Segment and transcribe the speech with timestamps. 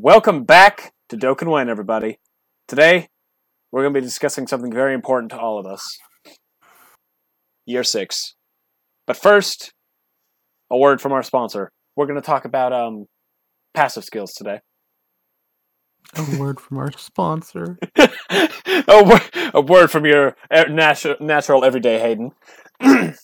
[0.00, 2.20] Welcome back to Dokkan When, everybody.
[2.68, 3.08] Today,
[3.72, 5.98] we're going to be discussing something very important to all of us.
[7.66, 8.36] Year six.
[9.08, 9.72] But first,
[10.70, 11.72] a word from our sponsor.
[11.96, 13.06] We're going to talk about um,
[13.74, 14.60] passive skills today.
[16.14, 17.76] A word from our sponsor.
[17.96, 22.30] a, word, a word from your natural, natural everyday Hayden.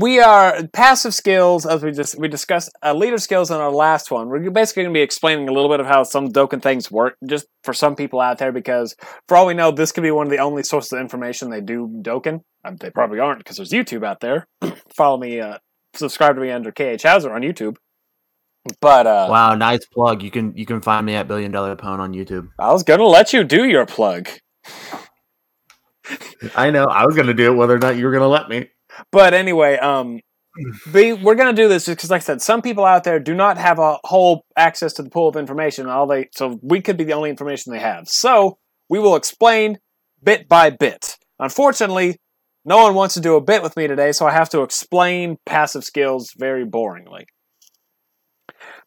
[0.00, 4.10] we are passive skills as we just we discussed uh, leader skills in our last
[4.10, 4.28] one.
[4.28, 7.16] We're basically going to be explaining a little bit of how some Dokkan things work
[7.26, 8.96] just for some people out there because
[9.28, 11.60] for all we know this could be one of the only sources of information they
[11.60, 12.40] do Dokkan.
[12.64, 14.46] Um, they probably aren't because there's youtube out there.
[14.96, 15.58] Follow me uh,
[15.94, 17.76] subscribe to me under kh hauser on youtube.
[18.80, 20.22] But uh wow nice plug.
[20.22, 22.48] You can you can find me at billion dollar pwn on youtube.
[22.58, 24.28] I was gonna let you do your plug.
[26.56, 26.84] I know.
[26.84, 28.68] I was gonna do it whether or not you were gonna let me
[29.10, 30.20] but anyway, um,
[30.92, 33.34] we, we're going to do this because, like I said, some people out there do
[33.34, 35.86] not have a whole access to the pool of information.
[35.86, 38.08] All they so we could be the only information they have.
[38.08, 39.78] So we will explain
[40.22, 41.16] bit by bit.
[41.38, 42.18] Unfortunately,
[42.64, 45.38] no one wants to do a bit with me today, so I have to explain
[45.46, 47.24] passive skills very boringly.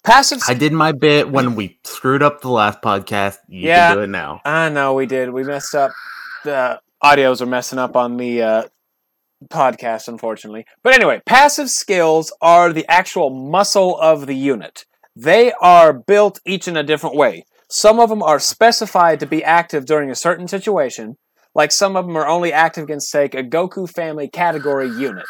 [0.03, 0.41] Passive.
[0.47, 3.37] I did my bit when we screwed up the last podcast.
[3.47, 4.41] You yeah, can do it now.
[4.43, 5.31] I know we did.
[5.31, 5.91] We messed up.
[6.43, 8.63] The audios are messing up on the uh,
[9.49, 10.65] podcast, unfortunately.
[10.83, 14.85] But anyway, passive skills are the actual muscle of the unit.
[15.15, 17.45] They are built each in a different way.
[17.69, 21.15] Some of them are specified to be active during a certain situation,
[21.55, 25.25] like some of them are only active against, say, a Goku family category unit.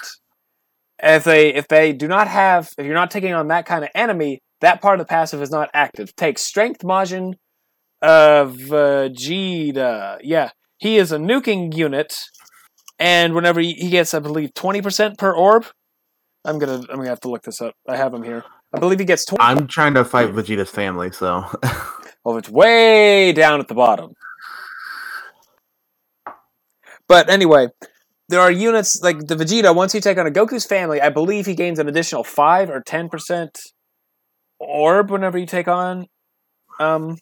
[1.01, 3.89] If they if they do not have if you're not taking on that kind of
[3.93, 6.15] enemy, that part of the passive is not active.
[6.15, 7.33] Take Strength Majin
[8.01, 10.19] of uh, Vegeta.
[10.21, 12.13] Yeah, he is a nuking unit
[13.03, 15.65] and whenever he gets, I believe, twenty percent per orb.
[16.45, 17.75] I'm gonna I'm gonna have to look this up.
[17.87, 18.45] I have him here.
[18.73, 21.45] I believe he gets 20 I'm trying to fight Vegeta's family, so.
[22.25, 24.13] well, it's way down at the bottom.
[27.07, 27.67] But anyway,
[28.29, 29.75] there are units like the Vegeta.
[29.75, 32.81] Once you take on a Goku's family, I believe he gains an additional five or
[32.81, 33.59] ten percent
[34.59, 36.07] orb whenever you take on
[36.79, 37.17] um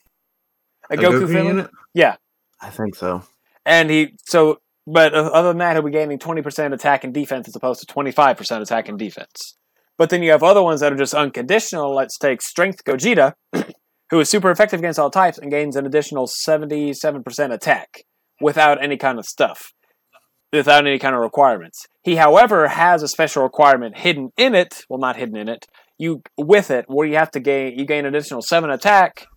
[0.89, 1.47] a, a Goku, Goku, family.
[1.47, 1.69] Unit?
[1.95, 2.15] Yeah,
[2.61, 3.23] I think so.
[3.65, 7.55] And he so but other than that, he'll be gaining 20% attack and defense as
[7.55, 9.57] opposed to 25% attack and defense.
[9.97, 11.93] But then you have other ones that are just unconditional.
[11.93, 13.33] Let's take Strength Gogeta,
[14.09, 18.03] who is super effective against all types and gains an additional 77% attack
[18.41, 19.73] without any kind of stuff,
[20.51, 21.85] without any kind of requirements.
[22.03, 24.83] He, however, has a special requirement hidden in it.
[24.89, 25.67] Well, not hidden in it.
[25.99, 29.27] You with it, where you have to gain you gain additional seven attack,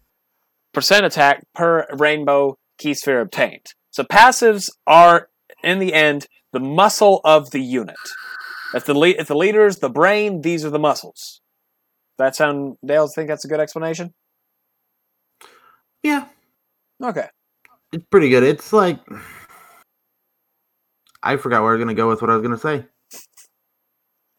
[0.72, 3.66] percent attack per rainbow Ki sphere obtained.
[3.90, 5.28] So passives are
[5.64, 7.96] in the end, the muscle of the unit.
[8.74, 11.40] If the le- if the leader is the brain, these are the muscles.
[12.18, 13.08] That sound Dale?
[13.08, 14.14] Think that's a good explanation?
[16.02, 16.26] Yeah.
[17.02, 17.28] Okay.
[17.92, 18.42] It's pretty good.
[18.42, 18.98] It's like
[21.22, 22.86] I forgot where I was going to go with what I was going to say.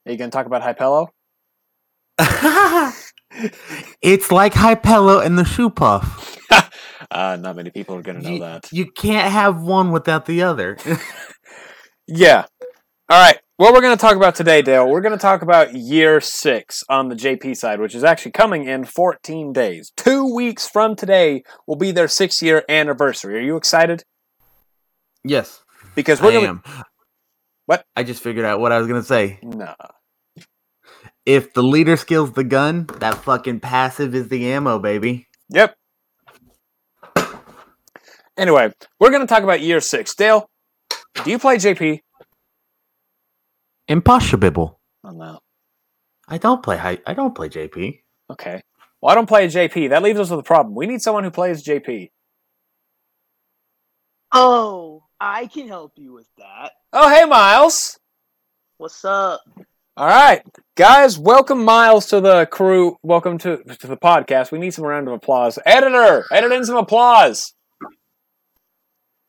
[0.06, 1.10] Are you going to talk about Hypello?
[4.02, 6.38] it's like Hypello and the Shoopuf.
[7.12, 8.72] Uh, not many people are going to know you, that.
[8.72, 10.78] You can't have one without the other.
[12.08, 12.46] yeah.
[13.10, 13.40] All right.
[13.58, 16.84] What we're going to talk about today, Dale, we're going to talk about year six
[16.90, 19.94] on the JP side, which is actually coming in 14 days.
[19.96, 23.38] Two weeks from today will be their six year anniversary.
[23.38, 24.04] Are you excited?
[25.24, 25.64] Yes.
[25.96, 26.86] Because we're going to.
[27.66, 27.86] What?
[27.96, 29.40] I just figured out what I was going to say.
[29.42, 29.76] Nah.
[31.26, 35.28] If the leader skills the gun, that fucking passive is the ammo, baby.
[35.50, 35.76] Yep.
[38.38, 38.70] Anyway,
[39.00, 40.14] we're going to talk about year six.
[40.14, 40.50] Dale,
[41.24, 42.02] do you play JP?
[43.88, 44.80] Impossible.
[45.04, 45.40] Oh no,
[46.28, 46.78] I don't play.
[46.78, 48.02] High, I don't play JP.
[48.32, 48.62] Okay.
[49.02, 49.90] Well, I don't play JP.
[49.90, 50.76] That leaves us with a problem.
[50.76, 52.10] We need someone who plays JP.
[54.34, 56.72] Oh, I can help you with that.
[56.92, 58.00] Oh, hey, Miles.
[58.78, 59.42] What's up?
[59.96, 60.42] All right,
[60.76, 62.98] guys, welcome Miles to the crew.
[63.02, 64.52] Welcome to to the podcast.
[64.52, 65.58] We need some round of applause.
[65.66, 67.54] Editor, edit in some applause.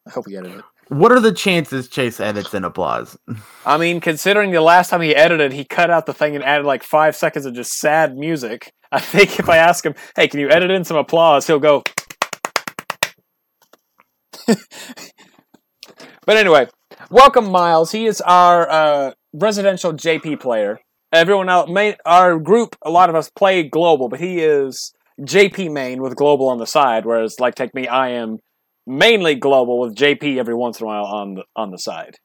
[0.06, 0.64] I hope he edited it.
[0.88, 3.19] What are the chances Chase edits in applause?
[3.64, 6.64] I mean, considering the last time he edited, he cut out the thing and added
[6.64, 8.73] like five seconds of just sad music.
[8.93, 11.82] I think if I ask him, hey, can you edit in some applause, he'll go.
[14.47, 16.69] but anyway,
[17.11, 17.91] welcome Miles.
[17.91, 20.79] He is our uh, residential JP player.
[21.12, 25.73] Everyone else, main, our group, a lot of us play global, but he is JP
[25.73, 27.05] main with global on the side.
[27.05, 28.38] Whereas, like, take me, I am
[28.87, 32.17] mainly global with JP every once in a while on the on the side.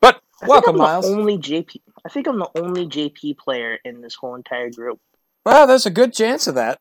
[0.00, 1.06] But I welcome, Miles.
[1.06, 1.76] only JP.
[2.04, 5.00] I think I'm the only JP player in this whole entire group.
[5.44, 6.78] Well, there's a good chance of that.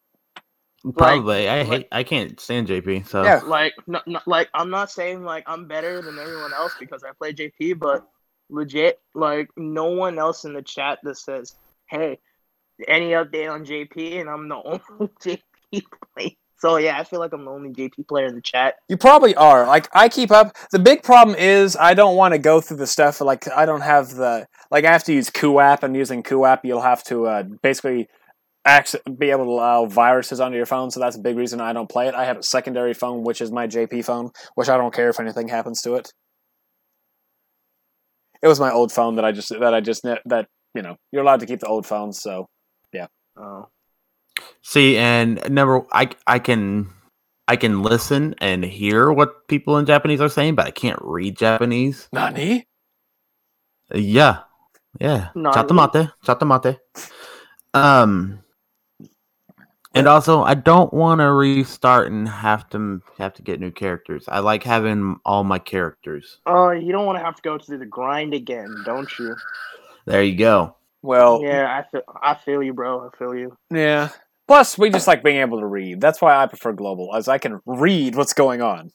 [0.93, 1.45] Probably.
[1.45, 1.87] Like, I hate.
[1.91, 3.07] I can't stand JP.
[3.07, 6.73] So yeah, like, not, not, like I'm not saying like I'm better than everyone else
[6.79, 8.07] because I play JP, but
[8.49, 11.55] legit, like no one else in the chat that says,
[11.89, 12.19] "Hey,
[12.87, 15.83] any update on JP?" and I'm the only JP
[16.13, 16.31] player.
[16.57, 18.75] So yeah, I feel like I'm the only JP player in the chat.
[18.87, 19.67] You probably are.
[19.67, 20.55] Like I keep up.
[20.71, 23.21] The big problem is I don't want to go through the stuff.
[23.21, 26.81] Like I don't have the like I have to use QooApp, and using QooApp, you'll
[26.81, 28.07] have to uh, basically
[28.65, 30.91] access, be able to allow viruses onto your phone.
[30.91, 32.15] So that's a big reason I don't play it.
[32.15, 35.19] I have a secondary phone, which is my JP phone, which I don't care if
[35.19, 36.11] anything happens to it.
[38.41, 41.23] It was my old phone that I just that I just that you know you're
[41.23, 42.21] allowed to keep the old phones.
[42.21, 42.47] So
[42.93, 43.07] yeah.
[43.37, 43.67] Oh.
[44.61, 46.89] See, and number I I can
[47.47, 51.37] I can listen and hear what people in Japanese are saying, but I can't read
[51.37, 52.09] Japanese.
[52.11, 52.65] Nani?
[53.93, 54.39] Yeah.
[54.99, 55.29] Yeah.
[55.35, 56.11] Chatamate.
[56.25, 56.79] Chatamate.
[57.73, 58.39] Um
[59.93, 64.25] and also I don't want to restart and have to have to get new characters.
[64.27, 66.39] I like having all my characters.
[66.45, 69.35] Oh, uh, you don't want to have to go through the grind again, don't you?
[70.05, 70.75] There you go.
[71.01, 73.07] Well, yeah, I feel I feel you, bro.
[73.07, 73.55] I feel you.
[73.69, 74.09] Yeah.
[74.47, 75.99] Plus, we just like being able to read.
[75.99, 78.91] That's why I prefer global, as I can read what's going on.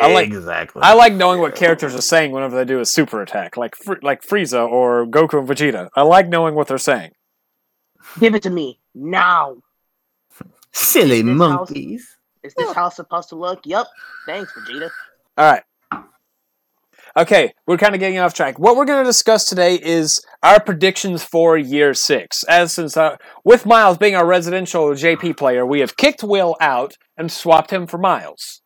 [0.00, 0.82] I like, exactly.
[0.82, 4.22] I like knowing what characters are saying whenever they do a super attack, like like
[4.22, 5.90] Frieza or Goku and Vegeta.
[5.94, 7.12] I like knowing what they're saying.
[8.18, 9.56] Give it to me now.
[10.72, 12.16] Silly monkeys.
[12.42, 13.60] House, is this house supposed to look?
[13.64, 13.86] Yep.
[14.26, 14.90] Thanks, Vegeta.
[15.36, 15.62] All right.
[17.16, 18.58] Okay, we're kind of getting off track.
[18.58, 22.42] What we're going to discuss today is our predictions for year six.
[22.44, 26.96] As since uh, with Miles being our residential JP player, we have kicked Will out
[27.18, 28.62] and swapped him for Miles.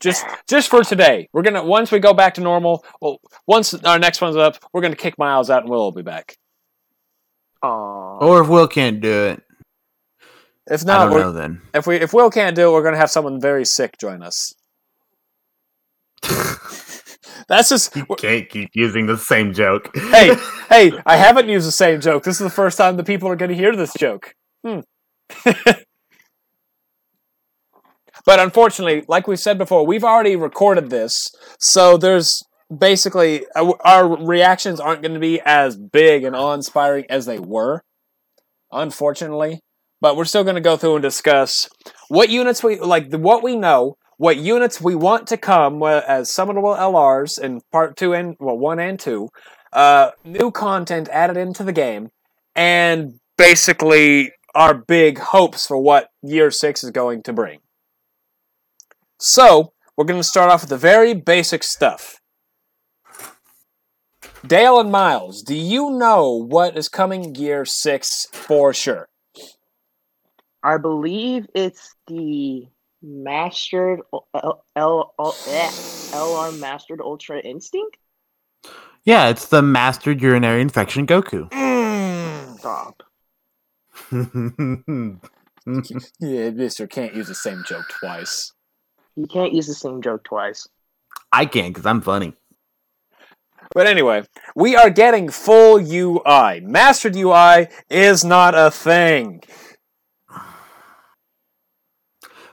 [0.00, 2.84] just just for today, we're gonna once we go back to normal.
[3.00, 6.02] Well, once our next one's up, we're gonna kick Miles out and Will will be
[6.02, 6.36] back.
[7.64, 8.22] Aww.
[8.22, 9.42] Or if Will can't do it.
[10.68, 11.62] If not, know, then.
[11.74, 14.54] If we if Will can't do it, we're gonna have someone very sick join us.
[17.48, 19.90] That's just you can't keep using the same joke.
[19.94, 20.34] hey,
[20.68, 22.24] hey, I haven't used the same joke.
[22.24, 24.34] This is the first time the people are going to hear this joke.
[24.64, 24.80] Hmm.
[28.24, 31.28] but unfortunately, like we said before, we've already recorded this,
[31.58, 32.42] so there's
[32.76, 37.82] basically uh, our reactions aren't going to be as big and awe-inspiring as they were.
[38.72, 39.60] Unfortunately,
[40.00, 41.68] but we're still going to go through and discuss
[42.08, 46.76] what units we like, what we know, what units we want to come as summonable
[46.76, 49.28] LRs in part two and well one and two,
[49.72, 52.10] uh, new content added into the game,
[52.54, 57.60] and basically our big hopes for what year six is going to bring.
[59.18, 62.20] So we're going to start off with the very basic stuff.
[64.46, 69.08] Dale and Miles, do you know what is coming year six for sure?
[70.62, 72.68] I believe it's the
[73.06, 77.96] mastered L, L, L, LR mastered Ultra Instinct.
[79.04, 81.48] Yeah, it's the mastered urinary infection Goku.
[81.50, 82.58] Mm.
[82.58, 83.02] Stop.
[86.20, 88.52] yeah, Mister can't use the same joke twice.
[89.14, 90.66] You can't use the same joke twice.
[91.32, 92.34] I can because I'm funny.
[93.74, 94.24] But anyway,
[94.54, 96.60] we are getting full UI.
[96.60, 99.42] Mastered UI is not a thing.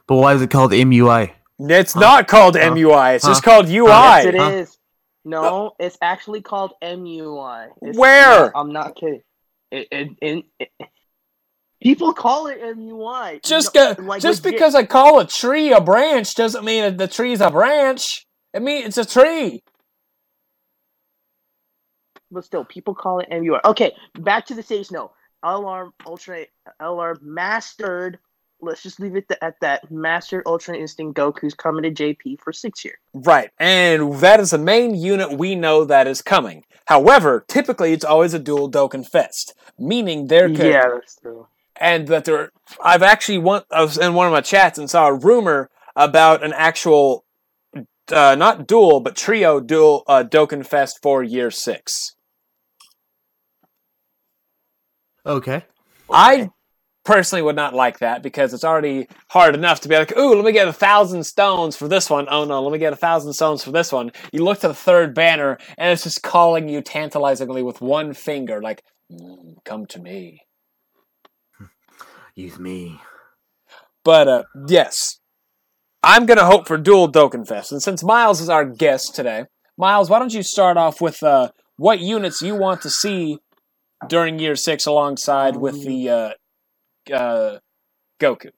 [0.08, 1.32] But why is it called MUI?
[1.60, 2.00] It's huh?
[2.00, 2.72] not called huh?
[2.72, 3.16] MUI.
[3.16, 3.32] It's huh?
[3.32, 3.88] just called UI.
[3.88, 4.78] Yes, it is.
[5.26, 7.70] No, it's actually called MUI.
[7.82, 8.46] It's Where?
[8.46, 9.22] Not, I'm not kidding.
[9.72, 10.70] It, it, it,
[11.82, 13.42] people call it MUI.
[13.44, 14.58] Just no, like just legit.
[14.58, 18.28] because I call a tree a branch doesn't mean that the tree's a branch.
[18.54, 19.64] It means it's a tree.
[22.30, 23.62] But still, people call it MUI.
[23.64, 24.92] Okay, back to the stage.
[24.92, 25.12] No,
[25.44, 26.46] LR Ultra
[26.82, 28.20] LR Mastered
[28.64, 29.92] let's just leave it at that.
[29.92, 33.00] Master Ultra Instinct Goku's coming to JP for six year.
[33.14, 36.64] Right, and that is the main unit we know that is coming.
[36.86, 41.48] However, typically it's always a dual Dokkan Fest, meaning there could yeah, that's true.
[41.80, 42.52] And that there,
[42.84, 43.64] I've actually one.
[43.72, 47.26] I was in one of my chats and saw a rumor about an actual,
[48.12, 52.16] uh, not dual but trio dual uh, Dokkan Fest for year six.
[55.26, 55.64] Okay.
[56.10, 56.50] I
[57.04, 60.46] personally would not like that because it's already hard enough to be like, ooh, let
[60.46, 62.28] me get a thousand stones for this one.
[62.30, 64.12] Oh no, let me get a thousand stones for this one.
[64.32, 68.62] You look to the third banner and it's just calling you tantalizingly with one finger,
[68.62, 70.42] like, mm, come to me.
[72.36, 73.00] Use me.
[74.04, 75.20] But uh, yes,
[76.02, 77.72] I'm gonna hope for dual Dokkan Fest.
[77.72, 79.46] And since Miles is our guest today,
[79.78, 83.40] Miles, why don't you start off with uh, what units you want to see
[84.08, 86.30] during year six alongside with the uh,
[87.12, 87.60] uh,
[88.20, 88.52] Goku.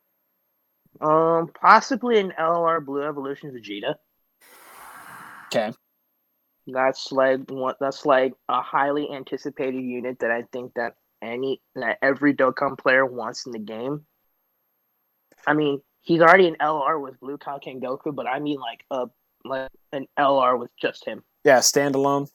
[1.01, 3.95] Um, possibly an LR Blue Evolution Vegeta.
[5.47, 5.73] Okay.
[6.67, 11.97] That's like what that's like a highly anticipated unit that I think that any that
[12.01, 14.05] every Dokkan player wants in the game.
[15.45, 19.05] I mean, he's already an LR with Blue Kaioken Goku, but I mean like a
[19.43, 22.29] like an LR with just him, Yeah, standalone.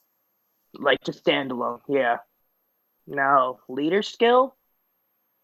[0.75, 1.81] like just standalone.
[1.89, 2.17] Yeah.
[3.05, 4.55] Now leader skill,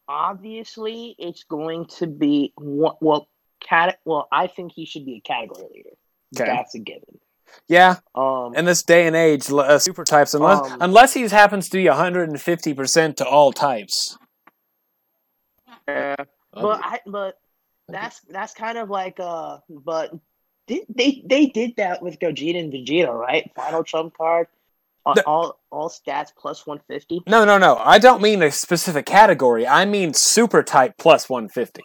[0.07, 3.27] obviously, it's going to be one- well,
[3.61, 3.99] cat.
[4.05, 5.89] Well, I think he should be a category leader.
[6.35, 6.45] Okay.
[6.51, 7.19] That's a given.
[7.69, 11.69] Yeah, Um, in this day and age, uh, super types unless Um, unless he happens
[11.69, 14.17] to be 150 percent to all types.
[15.87, 16.15] yeah.
[16.53, 17.39] but I but
[17.87, 20.11] that's that's kind of like uh but
[20.67, 24.56] did, they they did that with Gogeta and Vegeta right final trump card all
[25.15, 27.77] The- all, all stats plus 150 No, no, no.
[27.77, 29.67] I don't mean a specific category.
[29.67, 31.83] I mean super type plus 150.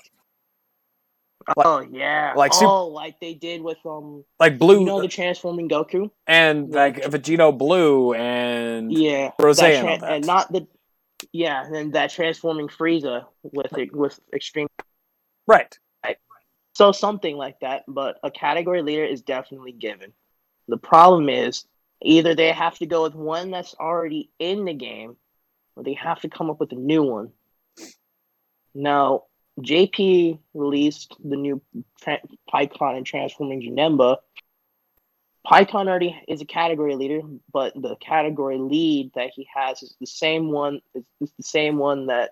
[1.49, 5.01] Like- oh yeah like sup- oh like they did with um Like blue you know
[5.01, 10.69] the transforming Goku and like Vegito blue and yeah Rose that and and not the
[11.33, 14.69] yeah and that transforming Frieza with it with extreme
[15.47, 15.79] right.
[16.05, 16.17] right.
[16.75, 20.13] So something like that, but a category leader is definitely given.
[20.69, 21.67] The problem is
[22.05, 25.17] either they have to go with one that's already in the game,
[25.77, 27.31] or they have to come up with a new one.
[28.75, 29.25] Now,
[29.61, 31.61] JP released the new
[32.01, 32.21] tra-
[32.53, 34.17] Pikkon and Transforming Janemba.
[35.47, 37.21] Pikkon already is a category leader,
[37.53, 40.81] but the category lead that he has is the same one.
[40.95, 42.31] Is, is the same one that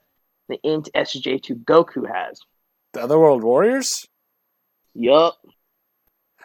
[0.48, 2.40] the Int SJ2 Goku has.
[2.92, 4.06] The Otherworld Warriors.
[4.94, 5.36] Yup.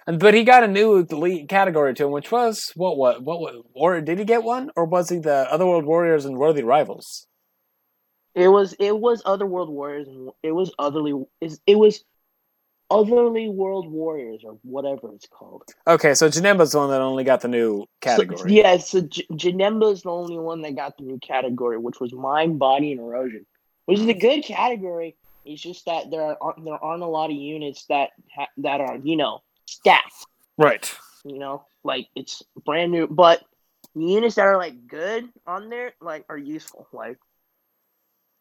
[0.07, 3.39] And but he got a new elite category to him, which was what what what,
[3.39, 7.27] what or did he get one or was he the Otherworld Warriors and Worthy Rivals?
[8.35, 12.03] It was it was Otherworld Warriors and it was otherly is it was
[12.91, 15.63] Otherly World Warriors or whatever it's called.
[15.87, 18.37] Okay, so Janemba's the one that only got the new category.
[18.37, 21.99] So, yeah, so J- Janemba is the only one that got the new category, which
[21.99, 23.47] was Mind, Body, and Erosion,
[23.85, 25.15] which is a good category.
[25.45, 28.97] It's just that there are there aren't a lot of units that ha- that are
[28.97, 30.25] you know stacked.
[30.57, 30.93] Right.
[31.23, 33.43] You know, like it's brand new, but
[33.95, 36.87] the units that are like good on there like are useful.
[36.93, 37.17] Like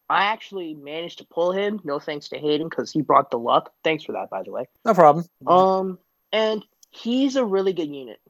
[0.09, 1.81] I actually managed to pull him.
[1.85, 3.73] No thanks to Hayden because he brought the luck.
[3.83, 4.67] Thanks for that, by the way.
[4.85, 5.25] No problem.
[5.47, 5.99] Um,
[6.33, 8.21] and he's a really good unit.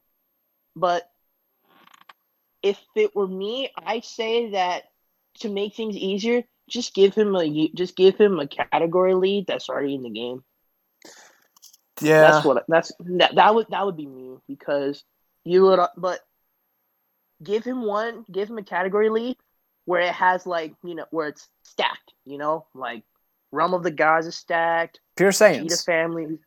[0.77, 1.09] But
[2.63, 4.85] if it were me, I say that
[5.41, 9.69] to make things easier, just give him a just give him a category lead that's
[9.69, 10.45] already in the game.
[12.01, 12.21] Yeah.
[12.31, 15.05] That's what that's that, that would that would be me because
[15.45, 16.21] you would but
[17.43, 19.37] give him one, give him a category lead
[19.85, 23.03] where it has like you know where it's stacked, you know, like
[23.53, 25.85] Realm of the Gods is stacked, Pure Vegeta Saiyans.
[25.85, 26.39] family,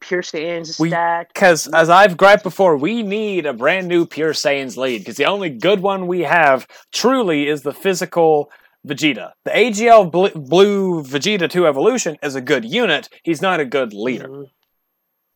[0.00, 1.34] Pure Saiyans is We- stacked.
[1.34, 4.98] Because as I've griped before, we need a brand new Pure Saiyans lead.
[4.98, 8.50] Because the only good one we have truly is the physical
[8.86, 9.32] Vegeta.
[9.44, 13.08] The AGL Bl- Blue Vegeta 2 Evolution is a good unit.
[13.24, 14.28] He's not a good leader.
[14.28, 14.44] Mhm.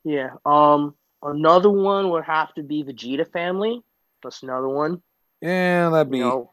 [0.05, 0.31] Yeah.
[0.45, 0.95] Um.
[1.23, 3.83] Another one would have to be Vegeta family.
[4.23, 5.03] That's another one.
[5.43, 6.19] Yeah, that'd be.
[6.19, 6.53] You know.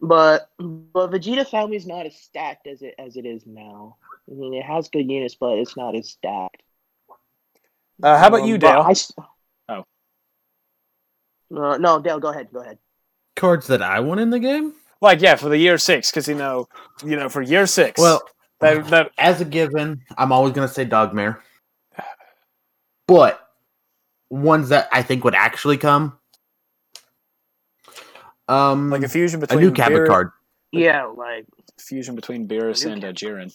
[0.00, 3.96] But but Vegeta family is not as stacked as it as it is now.
[4.30, 6.62] I mean, it has good units, but it's not as stacked.
[8.02, 8.80] Uh, how about Um, you, Dale?
[8.86, 9.12] I s-
[9.68, 9.84] Oh.
[11.54, 12.48] Uh, no, Dale, go ahead.
[12.52, 12.78] Go ahead.
[13.36, 14.74] Cards that I want in the game?
[15.00, 16.68] Like, yeah, for the year six, because you know,
[17.04, 18.00] you know, for year six.
[18.00, 18.22] Well,
[18.60, 21.38] that, that as a given, I'm always gonna say Dogmare.
[23.08, 23.40] But
[24.30, 26.18] ones that I think would actually come,
[28.46, 30.30] um, like a fusion between a new Cabba Beer- card.
[30.72, 31.46] Yeah, like
[31.80, 33.52] fusion between Beerus new and uh, Jiren.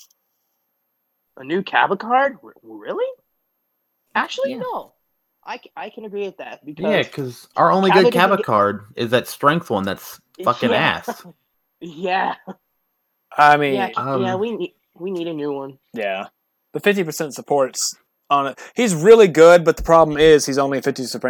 [1.38, 2.38] a new Cabba card.
[2.44, 3.06] R- Really?
[4.16, 4.58] Actually, Yeah.
[4.60, 4.94] no.
[5.46, 8.20] I, c- I can agree with that because Yeah, because our only Cabba good doesn't
[8.22, 9.84] Cabba get- card is that strength one.
[9.84, 11.02] That's fucking Yeah.
[11.08, 11.26] ass.
[11.82, 12.36] yeah,
[13.38, 14.36] I mean, yeah, yeah, Um, yeah.
[14.36, 15.78] We need we need a new one.
[15.94, 16.28] Yeah,
[16.74, 17.96] the fifty percent supports
[18.34, 18.60] on it.
[18.76, 21.24] He's really good, but the problem is he's only fifty percent.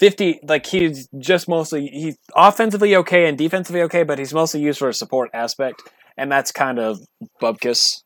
[0.00, 4.78] Fifty, like he's just mostly he's offensively okay and defensively okay, but he's mostly used
[4.78, 5.82] for a support aspect,
[6.16, 6.98] and that's kind of
[7.42, 8.02] bubkus.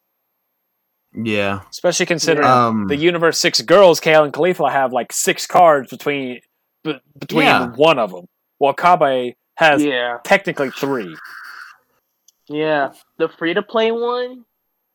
[1.12, 1.62] Yeah.
[1.70, 6.38] Especially considering Um, the Universe Six girls, Kale and Caulifla, have like six cards between
[6.84, 7.68] b- between Yeah.
[7.74, 8.26] one of them,
[8.58, 11.16] while Cabba has Yeah, technically three.
[12.48, 12.92] yeah.
[13.18, 14.44] The free to play one,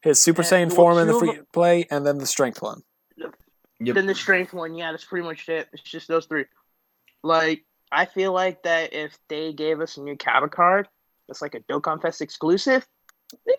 [0.04, 2.82] His Super Saiyan form in the free play, and then the Strength one.
[3.80, 3.96] Yep.
[3.96, 4.76] then the strength one.
[4.76, 5.68] Yeah, that's pretty much it.
[5.74, 6.46] It's just those three.
[7.24, 10.88] Like I feel like that if they gave us a new Cabba card,
[11.28, 12.88] that's like a Dokkan Fest exclusive.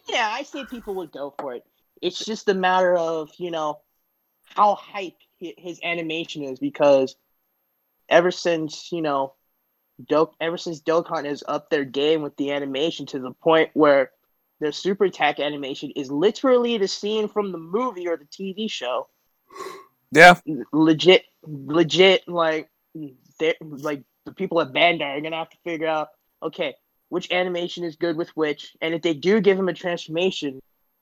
[0.09, 1.65] Yeah, I say people would go for it.
[2.01, 3.81] It's just a matter of you know
[4.45, 7.17] how hype his animation is because
[8.09, 9.35] ever since you know,
[10.09, 14.13] Do- ever since Dokkan has upped their game with the animation to the point where
[14.61, 19.09] their super attack animation is literally the scene from the movie or the TV show.
[20.13, 20.39] Yeah,
[20.73, 22.29] legit, legit.
[22.29, 22.69] Like,
[23.61, 26.09] like the people at Bandai are gonna have to figure out,
[26.43, 26.75] okay,
[27.09, 30.61] which animation is good with which, and if they do give him a transformation,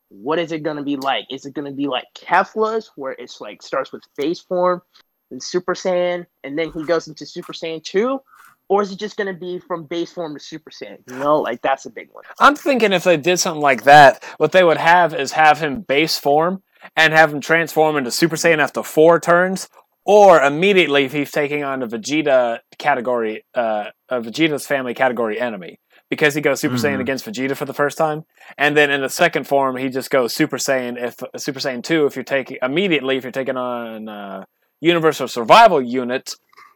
[0.08, 1.26] what is it gonna be like?
[1.30, 4.82] Is it gonna be like Kefla's, where it's like starts with base form
[5.30, 8.20] and Super Saiyan, and then he goes into Super Saiyan two,
[8.68, 10.98] or is it just going to be from base form to Super Saiyan?
[11.10, 12.24] You know, like that's a big one.
[12.40, 15.82] I'm thinking if they did something like that, what they would have is have him
[15.82, 16.62] base form
[16.96, 19.68] and have him transform into Super Saiyan after four turns,
[20.04, 25.78] or immediately if he's taking on a Vegeta category, uh, a Vegeta's family category enemy.
[26.10, 26.86] Because he goes Super mm-hmm.
[26.86, 28.24] Saiyan against Vegeta for the first time,
[28.58, 32.06] and then in the second form he just goes Super Saiyan if Super Saiyan two
[32.06, 34.44] if you're taking immediately if you're taking on uh,
[34.80, 36.34] Universal Survival Unit,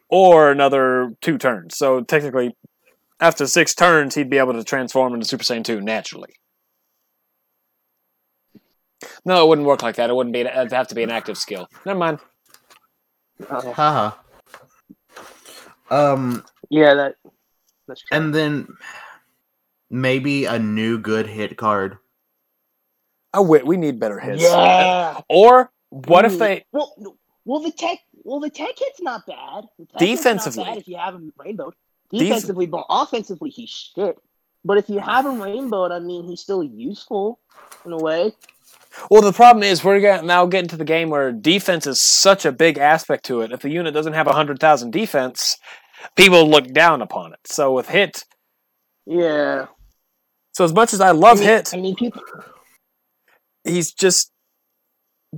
[0.09, 1.77] or another two turns.
[1.77, 2.55] So technically,
[3.19, 6.33] after six turns, he'd be able to transform into Super Saiyan 2 naturally.
[9.25, 10.09] No, it wouldn't work like that.
[10.09, 10.41] It wouldn't be.
[10.41, 11.67] It'd have to be an active skill.
[11.85, 12.19] Never mind.
[13.47, 14.11] Haha.
[15.89, 16.43] um.
[16.69, 17.15] Yeah, that.
[17.87, 18.17] That's true.
[18.17, 18.67] And then
[19.89, 21.97] maybe a new good hit card.
[23.33, 24.41] Oh wait, we need better hits.
[24.41, 25.21] Yeah.
[25.29, 26.65] Or what if they?
[26.71, 26.93] Well,
[27.45, 27.99] well, the tech.
[28.23, 29.65] Well, the tech hit's not bad.
[29.97, 31.73] Defensively, not bad if you have him rainbowed.
[32.11, 34.17] Defensively, Def- but offensively, he's shit.
[34.65, 37.39] But if you have him rainbowed, I mean, he's still useful
[37.85, 38.33] in a way.
[39.09, 42.45] Well, the problem is we're getting, now getting to the game where defense is such
[42.45, 43.51] a big aspect to it.
[43.51, 45.57] If the unit doesn't have hundred thousand defense,
[46.15, 47.39] people look down upon it.
[47.45, 48.25] So with hit,
[49.05, 49.67] yeah.
[50.53, 52.21] So as much as I love I mean, hit, I mean, people.
[53.63, 54.31] He's just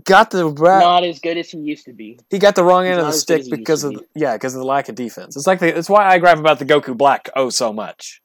[0.03, 2.19] got the ra- not as good as he used to be.
[2.29, 4.65] He got the wrong end of the stick because of the, yeah, because of the
[4.65, 5.35] lack of defense.
[5.35, 8.21] It's like the, it's why I gripe about the Goku Black oh so much.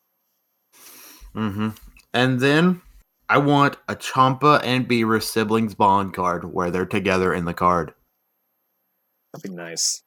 [1.34, 1.70] Mm-hmm.
[2.14, 2.82] And then
[3.28, 7.92] I want a Champa and Beerus siblings bond card where they're together in the card.
[9.32, 10.02] That'd be nice.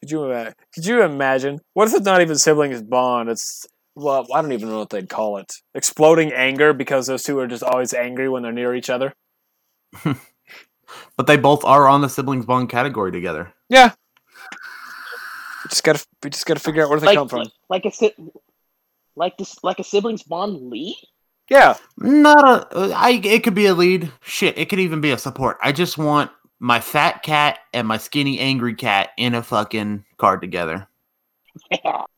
[0.00, 1.60] Could you uh, could you imagine?
[1.72, 3.30] What if it's not even siblings bond?
[3.30, 5.52] It's well, I don't even know what they'd call it.
[5.74, 9.14] Exploding anger because those two are just always angry when they're near each other.
[11.16, 13.52] but they both are on the siblings bond category together.
[13.68, 13.92] Yeah.
[15.64, 17.46] We just gotta we just gotta figure out where they like, come from.
[17.68, 17.92] Like a
[19.16, 20.96] like this like a siblings bond lead.
[21.50, 21.76] Yeah.
[21.98, 22.92] Not a.
[22.94, 23.20] I.
[23.22, 24.12] It could be a lead.
[24.22, 24.58] Shit.
[24.58, 25.58] It could even be a support.
[25.62, 30.40] I just want my fat cat and my skinny angry cat in a fucking card
[30.40, 30.88] together.
[31.70, 32.02] Yeah.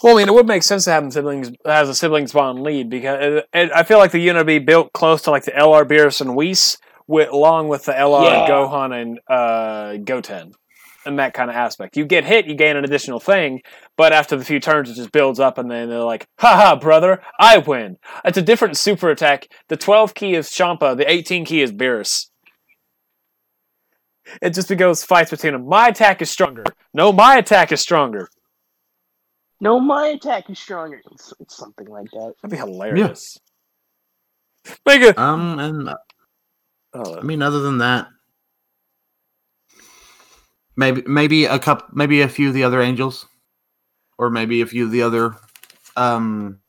[0.00, 2.62] Well, I mean, it would make sense to have them siblings as a siblings bond
[2.62, 5.44] lead because it, it, I feel like the unit would be built close to like
[5.44, 8.48] the LR Beerus and Weiss, with, along with the LR yeah.
[8.48, 10.52] Gohan and uh, Goten,
[11.08, 11.96] and that kind of aspect.
[11.96, 13.62] You get hit, you gain an additional thing,
[13.96, 17.22] but after the few turns, it just builds up, and then they're like, "Haha, brother,
[17.40, 19.48] I win." It's a different super attack.
[19.68, 22.30] The twelve key is Champa, the eighteen key is Beerus.
[24.42, 25.66] It just goes fights between them.
[25.66, 26.64] My attack is stronger.
[26.92, 28.28] No, my attack is stronger.
[29.60, 31.00] No, my attack is stronger.
[31.10, 32.34] It's, it's something like that.
[32.42, 33.38] That'd be hilarious.
[34.66, 34.74] Yeah.
[34.86, 35.18] Make it.
[35.18, 35.88] Um, and
[36.92, 37.18] oh.
[37.18, 38.08] I mean, other than that,
[40.78, 43.26] maybe maybe a cup, maybe a few of the other angels,
[44.16, 45.36] or maybe a few of the other,
[45.96, 46.60] um,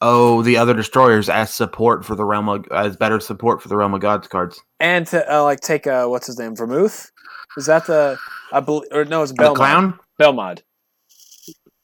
[0.00, 3.76] oh, the other destroyers as support for the realm of as better support for the
[3.76, 7.10] realm of gods cards, and to uh, like take uh, what's his name, Vermouth.
[7.58, 8.16] Is that the
[8.52, 9.22] I believe or no?
[9.22, 9.56] It's Belmod.
[9.56, 9.98] clown.
[10.18, 10.62] Belmod.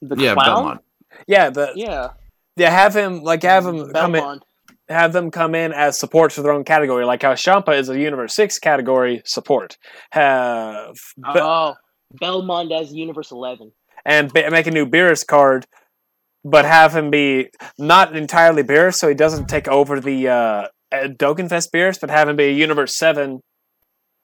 [0.01, 0.45] The yeah, clown?
[0.45, 0.81] Belmont.
[1.27, 2.11] Yeah, the yeah.
[2.55, 4.41] Yeah, have him like have him come in,
[4.89, 7.99] have them come in as support for their own category, like how Champa is a
[7.99, 9.77] Universe Six category support.
[10.11, 11.75] Have Be- oh
[12.19, 13.71] Belmont as Universe Eleven,
[14.05, 15.67] and be- make a new Beerus card,
[16.43, 21.69] but have him be not entirely Beerus, so he doesn't take over the uh, Dokkanfest
[21.73, 23.41] Beerus, but have him be a Universe Seven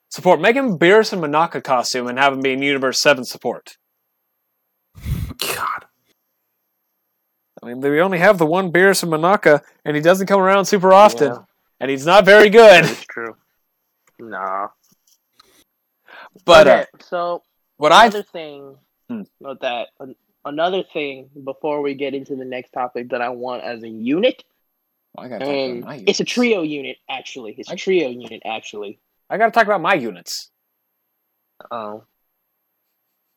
[0.10, 0.42] support.
[0.42, 3.78] Make him Beerus and Monaka costume, and have him be in Universe Seven support.
[5.38, 5.85] God.
[7.66, 10.66] I mean, we only have the one Beerus and Monaka, and he doesn't come around
[10.66, 11.40] super often, yeah.
[11.80, 12.84] and he's not very good.
[12.86, 13.36] That's true.
[14.20, 14.68] Nah.
[16.46, 17.42] But okay, uh, so
[17.78, 18.76] what another I thing
[19.10, 19.22] hmm.
[19.40, 19.88] with that
[20.46, 24.44] another thing before we get into the next topic that I want as a unit.
[25.16, 27.56] Well, and it's a trio unit actually.
[27.58, 29.00] It's a trio unit actually.
[29.28, 30.52] I got to talk about my units.
[31.72, 32.04] Oh.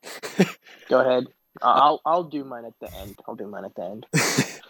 [0.90, 1.24] Go ahead.
[1.62, 3.16] I'll I'll do mine at the end.
[3.26, 4.06] I'll do mine at the end.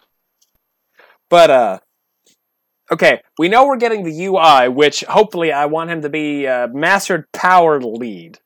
[1.30, 1.78] but uh,
[2.90, 6.68] okay, we know we're getting the UI, which hopefully I want him to be uh,
[6.68, 8.38] mastered power lead,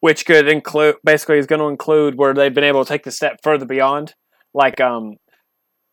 [0.00, 3.10] which could include basically is going to include where they've been able to take the
[3.10, 4.14] step further beyond.
[4.52, 5.16] Like um,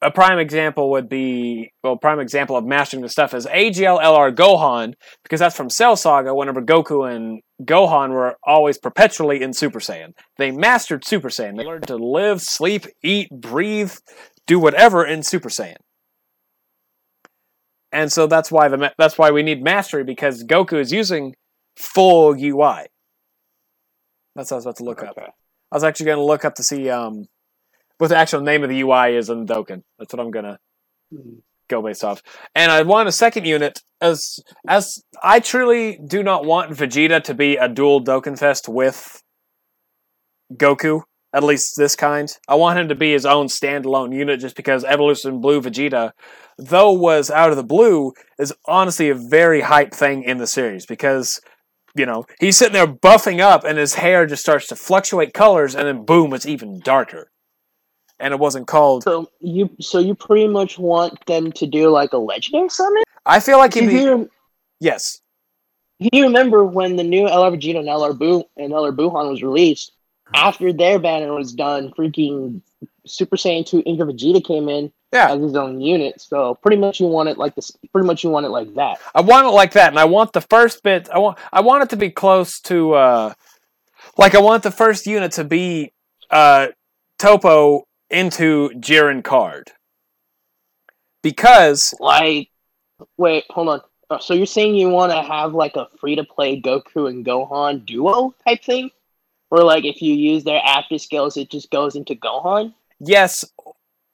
[0.01, 4.33] a prime example would be well, prime example of mastering the stuff is AGL LR
[4.33, 6.33] Gohan because that's from Cell Saga.
[6.33, 11.57] Whenever Goku and Gohan were always perpetually in Super Saiyan, they mastered Super Saiyan.
[11.57, 13.93] They learned to live, sleep, eat, breathe,
[14.47, 15.77] do whatever in Super Saiyan
[17.91, 21.35] and so that's why the that's why we need mastery because Goku is using
[21.77, 22.85] full UI.
[24.35, 25.07] That's what I was about to look okay.
[25.07, 25.17] up.
[25.71, 27.25] I was actually going to look up to see um,
[28.01, 29.83] what the actual name of the UI is in Dokkan.
[29.99, 30.59] That's what I'm going to
[31.13, 31.35] mm-hmm.
[31.69, 32.23] go based off.
[32.55, 37.33] And I want a second unit as as I truly do not want Vegeta to
[37.35, 39.21] be a dual Dokkan Fest with
[40.51, 42.35] Goku at least this kind.
[42.47, 46.11] I want him to be his own standalone unit just because Evolution Blue Vegeta,
[46.57, 50.85] though was out of the blue, is honestly a very hype thing in the series
[50.85, 51.39] because,
[51.95, 55.75] you know, he's sitting there buffing up and his hair just starts to fluctuate colors
[55.75, 57.31] and then boom, it's even darker.
[58.21, 59.03] And it wasn't called.
[59.03, 63.03] So you, so you pretty much want them to do like a legendary summon.
[63.25, 64.27] I feel like he'd be.
[64.79, 65.21] Yes.
[65.99, 69.91] You remember when the new LR Vegeta and LR Boo and LR Buuhan was released?
[70.33, 72.61] after their banner was done, freaking
[73.05, 75.31] Super Saiyan 2 Inca Vegeta came in yeah.
[75.31, 76.21] as his own unit.
[76.21, 78.99] So pretty much you want it like this pretty much you want it like that.
[79.13, 81.83] I want it like that, and I want the first bit I want I want
[81.83, 83.33] it to be close to uh
[84.17, 85.93] like I want the first unit to be
[86.29, 86.67] uh
[87.19, 89.71] Toppo into Jiren card.
[91.23, 92.49] Because like
[93.17, 93.81] wait, hold on.
[94.09, 97.25] Uh, so you're saying you want to have like a free to play Goku and
[97.25, 98.91] Gohan duo type thing?
[99.49, 102.73] Or like if you use their after skills, it just goes into Gohan.
[102.99, 103.45] Yes,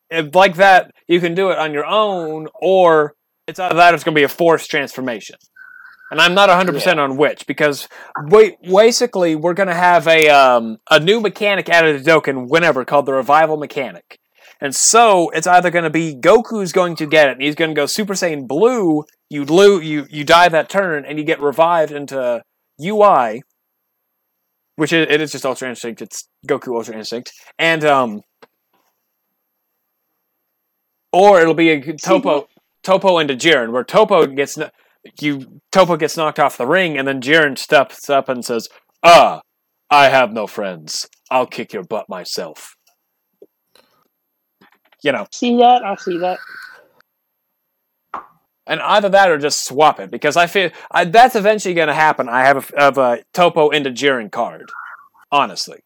[0.10, 3.15] if like that, you can do it on your own, or
[3.47, 3.93] it's out of that.
[3.93, 5.38] It's going to be a forced transformation,
[6.12, 6.78] and I'm not 100 yeah.
[6.78, 7.88] percent on which because
[8.30, 12.86] we, basically we're going to have a um, a new mechanic added to Dokkan whenever
[12.86, 14.20] called the revival mechanic.
[14.60, 17.70] And so it's either going to be Goku's going to get it, and he's going
[17.70, 19.04] to go Super Saiyan Blue.
[19.30, 22.41] You lo- you you die that turn, and you get revived into
[22.84, 23.43] UI,
[24.76, 26.02] which is, it is just Ultra Instinct.
[26.02, 28.22] It's Goku Ultra Instinct, and um,
[31.13, 32.48] or it'll be a Topo
[32.84, 34.58] Toppo into Jiren, where Toppo gets
[35.20, 38.70] you Toppo gets knocked off the ring, and then Jiren steps up and says,
[39.04, 39.41] "Ah,
[39.89, 41.08] I have no friends.
[41.30, 42.76] I'll kick your butt myself."
[45.04, 45.28] You know.
[45.32, 45.84] See that?
[45.84, 46.39] I see that
[48.67, 51.93] and either that or just swap it because I feel I, that's eventually going to
[51.93, 52.30] happen.
[52.30, 54.70] I have a, have a Toppo into Jiren card,
[55.32, 55.80] honestly.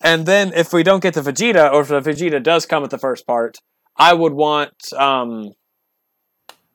[0.00, 2.90] And then if we don't get the Vegeta, or if the Vegeta does come at
[2.90, 3.58] the first part,
[3.96, 5.52] I would want um,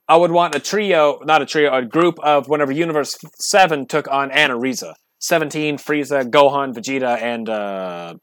[0.08, 4.08] I would want a trio, not a trio, a group of whenever Universe Seven took
[4.12, 8.16] on Anilaza, seventeen, Frieza, Gohan, Vegeta, and uh,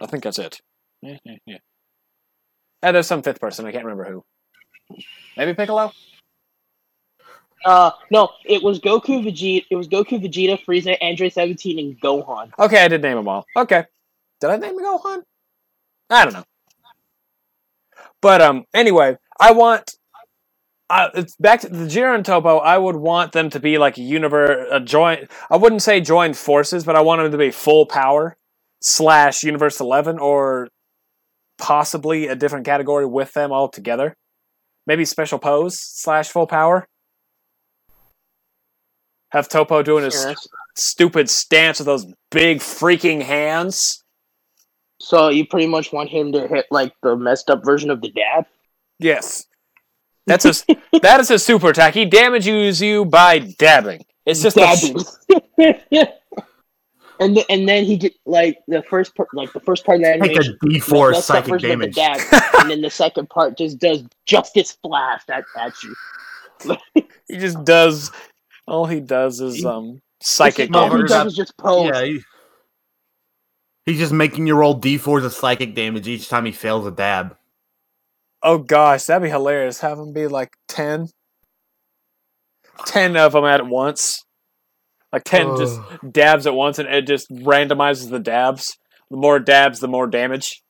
[0.00, 0.60] I think that's it.
[1.02, 1.58] Yeah, yeah, yeah.
[2.82, 3.66] And there's some fifth person.
[3.66, 4.24] I can't remember who.
[5.36, 5.92] Maybe Piccolo.
[7.64, 9.64] Uh, no, it was Goku, Vegeta.
[9.70, 12.50] It was Goku, Vegeta, Frieza, Android 17, and Gohan.
[12.58, 13.44] Okay, I did name them all.
[13.56, 13.84] Okay,
[14.40, 15.22] did I name Gohan?
[16.08, 16.44] I don't know.
[18.22, 19.94] But um, anyway, I want.
[20.88, 22.60] Uh, it's back to the Jiren Toppo.
[22.60, 25.30] I would want them to be like a universe, a joint.
[25.50, 28.36] I wouldn't say joined forces, but I want them to be full power
[28.80, 30.68] slash Universe Eleven or
[31.58, 34.14] possibly a different category with them all together.
[34.86, 36.86] Maybe special pose slash full power.
[39.30, 40.46] Have Toppo doing his yes.
[40.76, 44.04] stupid stance with those big freaking hands.
[45.00, 48.10] So you pretty much want him to hit like the messed up version of the
[48.10, 48.46] dad?
[48.98, 49.46] Yes.
[50.26, 50.52] That's a
[51.00, 51.94] that is a super attack.
[51.94, 54.04] He damages you by dabbing.
[54.24, 55.00] It's just dabbing.
[55.60, 56.08] A,
[57.20, 60.02] and the, and then he did like the first part, like the first part of
[60.02, 62.20] the animation, like a D four psychic damage, dad,
[62.58, 66.76] and then the second part just does justice blast at, at you.
[67.28, 68.10] he just does.
[68.66, 71.02] All he does is um psychic all damage.
[71.02, 71.90] He does is just pose.
[71.94, 72.20] Yeah, he,
[73.84, 76.90] he's just making you roll D fours of psychic damage each time he fails a
[76.90, 77.36] dab.
[78.46, 79.80] Oh gosh, that'd be hilarious.
[79.80, 81.08] Have them be like 10.
[82.86, 84.24] 10 of them at once.
[85.12, 85.58] Like 10 oh.
[85.58, 85.80] just
[86.12, 88.78] dabs at once and it just randomizes the dabs.
[89.10, 90.62] The more dabs, the more damage.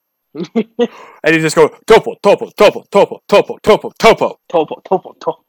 [0.34, 4.38] and you just go topo, topo, topo, topo, topo, topo, topo.
[4.48, 5.44] Topo, topo, topo.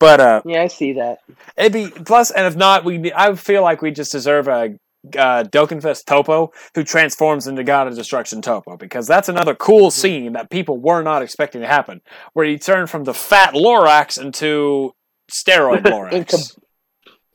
[0.00, 1.18] But uh, yeah, I see that.
[1.58, 4.78] It'd be plus, and if not, we I feel like we just deserve a
[5.16, 10.00] uh, Dokkanfest Toppo, who transforms into God of Destruction Toppo, because that's another cool Mm-hmm.
[10.00, 12.00] scene that people were not expecting to happen,
[12.32, 14.94] where he turned from the fat Lorax into
[15.30, 16.12] steroid Lorax.
[16.12, 16.60] into,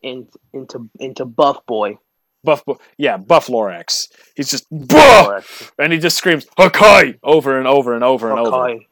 [0.01, 1.97] in, into into buff boy.
[2.43, 2.63] buff,
[2.97, 4.07] yeah, buff Lorax.
[4.35, 8.51] He's just buff, and he just screams Hakai over and over and over and over.
[8.51, 8.87] Hakai.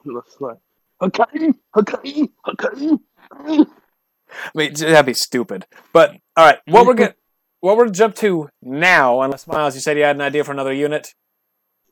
[1.02, 1.54] Hakai.
[1.76, 2.30] Hakai.
[2.46, 2.98] Hakai.
[3.32, 5.66] I mean, that'd be stupid.
[5.94, 7.16] But all right, what we're gonna
[7.62, 10.74] what we're jump to now, unless Miles, you said you had an idea for another
[10.74, 11.14] unit.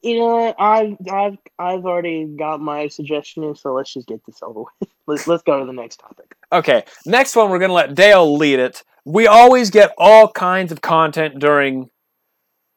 [0.02, 0.56] You know what?
[0.60, 4.90] I've I've I've already got my suggestion in, so let's just get this over with.
[5.08, 6.36] Let's let's go to the next topic.
[6.52, 8.84] Okay, next one we're gonna let Dale lead it.
[9.06, 11.90] We always get all kinds of content during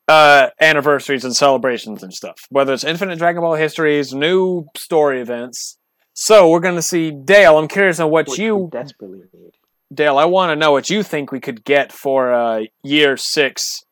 [0.07, 5.77] uh, anniversaries and celebrations and stuff, whether it's Infinite Dragon Ball histories, new story events.
[6.15, 7.59] So we're gonna see Dale.
[7.59, 9.53] I'm curious on what Which you desperately need.
[9.93, 13.85] Dale, I want to know what you think we could get for uh, year six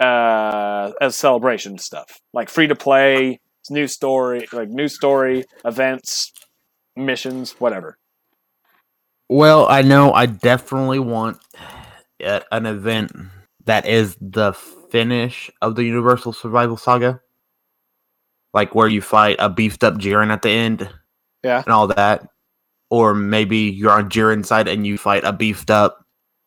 [0.00, 3.40] uh, as celebration stuff, like free to play,
[3.70, 6.32] new story, like new story events,
[6.96, 7.98] missions, whatever.
[9.28, 11.38] Well, I know I definitely want
[12.24, 13.12] uh, an event
[13.64, 14.52] that is the
[14.90, 17.20] finish of the Universal Survival Saga.
[18.52, 20.88] Like where you fight a beefed up Jiren at the end.
[21.42, 21.62] Yeah.
[21.64, 22.28] And all that.
[22.90, 26.04] Or maybe you're on Jiren's side and you fight a beefed up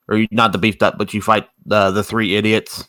[0.07, 2.87] or you, not the beefed up, but you fight the the three idiots.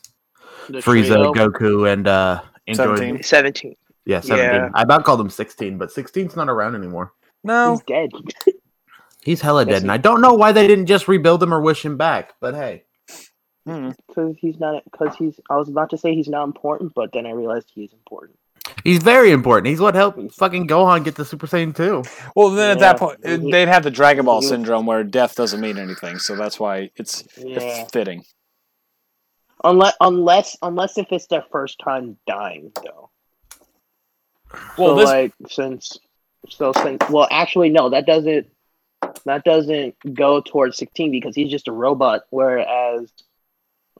[0.69, 1.33] The Frieza, trio.
[1.33, 2.97] Goku, and uh Android.
[2.99, 3.23] 17.
[3.23, 3.75] Seventeen.
[4.05, 4.49] Yeah, 17.
[4.49, 4.69] Yeah.
[4.73, 7.13] I about called him 16, but 16's not around anymore.
[7.43, 8.09] No, He's dead.
[9.23, 11.61] He's hella Yes, dead, and I don't know why they didn't just rebuild him or
[11.61, 12.33] wish him back.
[12.39, 12.83] But hey,
[13.65, 13.89] Hmm.
[14.07, 14.83] Because he's not.
[14.89, 15.39] Because he's.
[15.49, 18.39] I was about to say he's not important, but then I realized he is important.
[18.83, 19.67] He's very important.
[19.67, 22.03] He's what helped fucking Gohan get the Super Saiyan 2.
[22.35, 25.59] well then at that point uh, they'd have the Dragon Ball syndrome where death doesn't
[25.61, 27.59] mean anything, so that's why it's, Yeah.
[27.59, 28.23] it's fitting.
[29.63, 33.09] Unless, unless, unless if it's their first time dying, though.
[34.77, 35.97] Well, so this like since,
[36.47, 38.47] so since, well, actually, no, that doesn't.
[39.25, 42.21] That doesn't go towards sixteen because he's just a robot.
[42.31, 43.11] Whereas,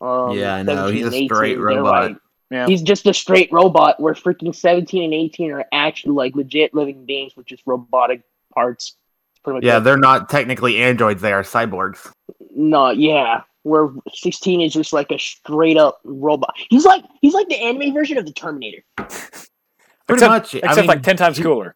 [0.02, 2.12] um, Yeah, I know, he's a and 18, straight they're robot.
[2.12, 2.18] like-
[2.52, 2.66] Yeah.
[2.68, 4.00] He's just a straight robot.
[4.00, 8.96] Where freaking seventeen and eighteen are actually like legit living beings with just robotic parts.
[9.44, 9.82] Pretty much Yeah, it.
[9.82, 12.12] they're not technically androids, they are cyborgs.
[12.56, 13.42] No, yeah.
[13.64, 16.54] Where sixteen is just like a straight up robot.
[16.70, 18.84] He's like he's like the anime version of the Terminator.
[18.98, 20.56] Pretty Except- much.
[20.56, 21.76] except I mean, like ten times he- cooler.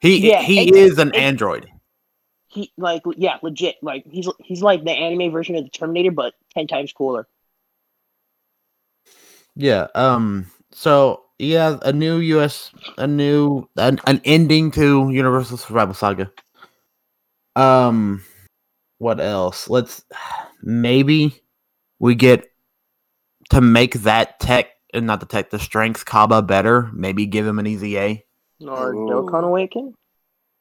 [0.00, 1.68] He, Yeah, he ex- is an ex- android.
[2.48, 3.76] He like yeah, legit.
[3.82, 7.26] Like he's he's like the anime version of the Terminator, but ten times cooler.
[9.56, 9.88] Yeah.
[9.94, 10.46] Um.
[10.70, 12.70] So yeah, a new U.S.
[12.98, 16.30] a new an, an ending to Universal Survival Saga.
[17.56, 18.22] Um.
[18.98, 19.68] What else?
[19.68, 20.04] Let's
[20.62, 21.42] maybe
[21.98, 22.46] we get
[23.50, 26.90] to make that tech and not the tech the strength Cabba better.
[26.92, 28.18] Maybe give him an EZA.
[28.66, 29.08] Or Ooh.
[29.08, 29.94] Dokkan Awaken.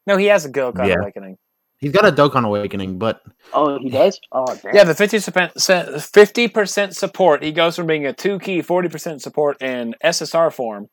[0.07, 0.95] No, he has a Goku Yeah.
[0.99, 1.37] awakening.
[1.81, 3.21] He's got a Dokkan Awakening, but
[3.53, 4.19] Oh, he does.
[4.31, 4.75] Oh, damn.
[4.75, 7.41] Yeah, the 50% 50% support.
[7.43, 10.89] He goes from being a 2 key 40% support in SSR form.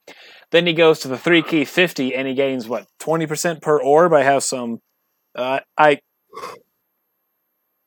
[0.51, 4.15] Then he goes to the 3 key 50 and he gains what 20% per orb.
[4.15, 4.81] I have some
[5.35, 6.01] uh, I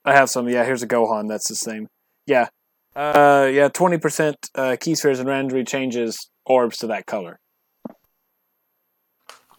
[0.05, 0.47] I have some.
[0.47, 1.27] Yeah, here's a Gohan.
[1.27, 1.87] That's his name.
[2.25, 2.47] Yeah.
[2.95, 7.39] Uh yeah, 20% uh, Ki spheres and randomly changes orbs to that color.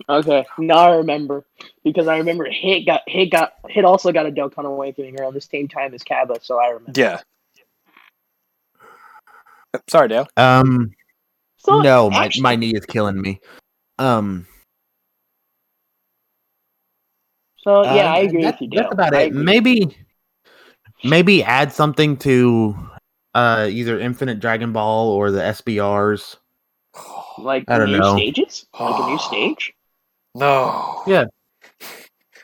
[0.09, 1.45] Okay, now I remember
[1.85, 5.41] because I remember Hit got Hit got Hit also got a Dokkan Awakening around the
[5.41, 6.93] same time as Cabba, so I remember.
[7.01, 7.21] Yeah.
[9.89, 10.29] Sorry, Dale.
[10.37, 10.93] um,
[11.59, 13.41] So no, my actually- my knee is killing me.
[13.99, 14.47] Um,
[17.59, 18.83] So yeah, Uh, I agree that- with you, Dale.
[18.83, 19.27] That's about I it.
[19.29, 19.43] agree.
[19.45, 19.97] Maybe,
[21.05, 22.77] maybe add something to
[23.35, 26.37] uh either Infinite Dragon Ball or the SBRs.
[27.39, 28.17] like I don't new know.
[28.17, 29.75] stages, like a new stage.
[30.35, 31.03] No.
[31.07, 31.25] Yeah.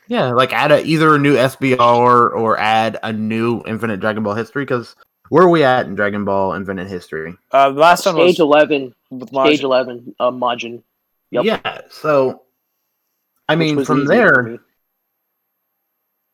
[0.08, 1.78] Yeah, like add a, either a new SBR
[2.32, 4.64] or add a new Infinite Dragon Ball history.
[4.64, 4.96] Because
[5.28, 7.34] where are we at in Dragon Ball Infinite history?
[7.52, 9.62] Uh, the last one was Stage eleven, with stage Majin.
[9.64, 10.82] eleven, uh, Majin.
[11.30, 11.44] Yep.
[11.44, 11.80] Yeah.
[11.90, 12.42] So,
[13.50, 14.58] I which mean, from there, me.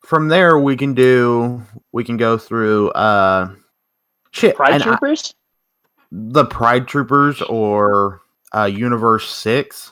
[0.04, 3.50] from there we can do we can go through uh
[4.30, 5.16] shit Pride and I-
[6.12, 8.20] the Pride Troopers or
[8.54, 9.90] uh Universe Six.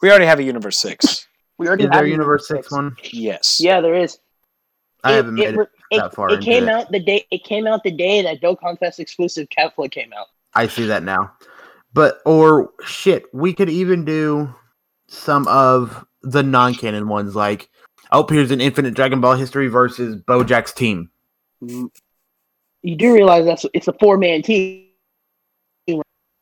[0.00, 1.26] We already have a Universe 6.
[1.58, 2.96] we already Is there have a Universe Six one?
[3.12, 3.60] yes.
[3.60, 4.18] Yeah, there is.
[5.02, 5.56] I It- haven't made it.
[5.58, 6.70] re- it, that far it into came it.
[6.70, 10.26] out the day it came out the day that Dokkan Fest exclusive Kefla came out.
[10.54, 11.32] I see that now.
[11.92, 14.52] But or shit, we could even do
[15.06, 17.68] some of the non-canon ones, like
[18.12, 21.10] oh, here's an Infinite Dragon Ball history versus BoJack's team.
[21.60, 24.86] You do realize that's it's a four man team.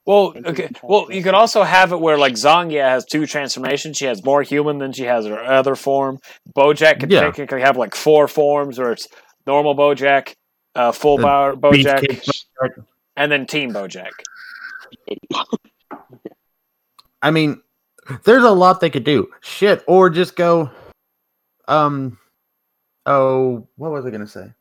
[0.05, 0.69] Well, okay.
[0.83, 3.97] Well, you could also have it where like Zangya has two transformations.
[3.97, 6.19] She has more human than she has her other form.
[6.57, 7.21] Bojack could Yeah.
[7.21, 9.07] technically have like four forms, where it's
[9.47, 10.35] normal Bojack,
[10.75, 12.85] uh, full The power Bojack, Bojack.
[13.17, 14.11] and then Team Bojack.
[17.23, 17.63] I mean,
[18.25, 19.29] there's a lot they could do.
[19.41, 20.71] Shit, or just go.
[21.69, 22.19] Um.
[23.07, 24.53] Oh, what was I gonna say?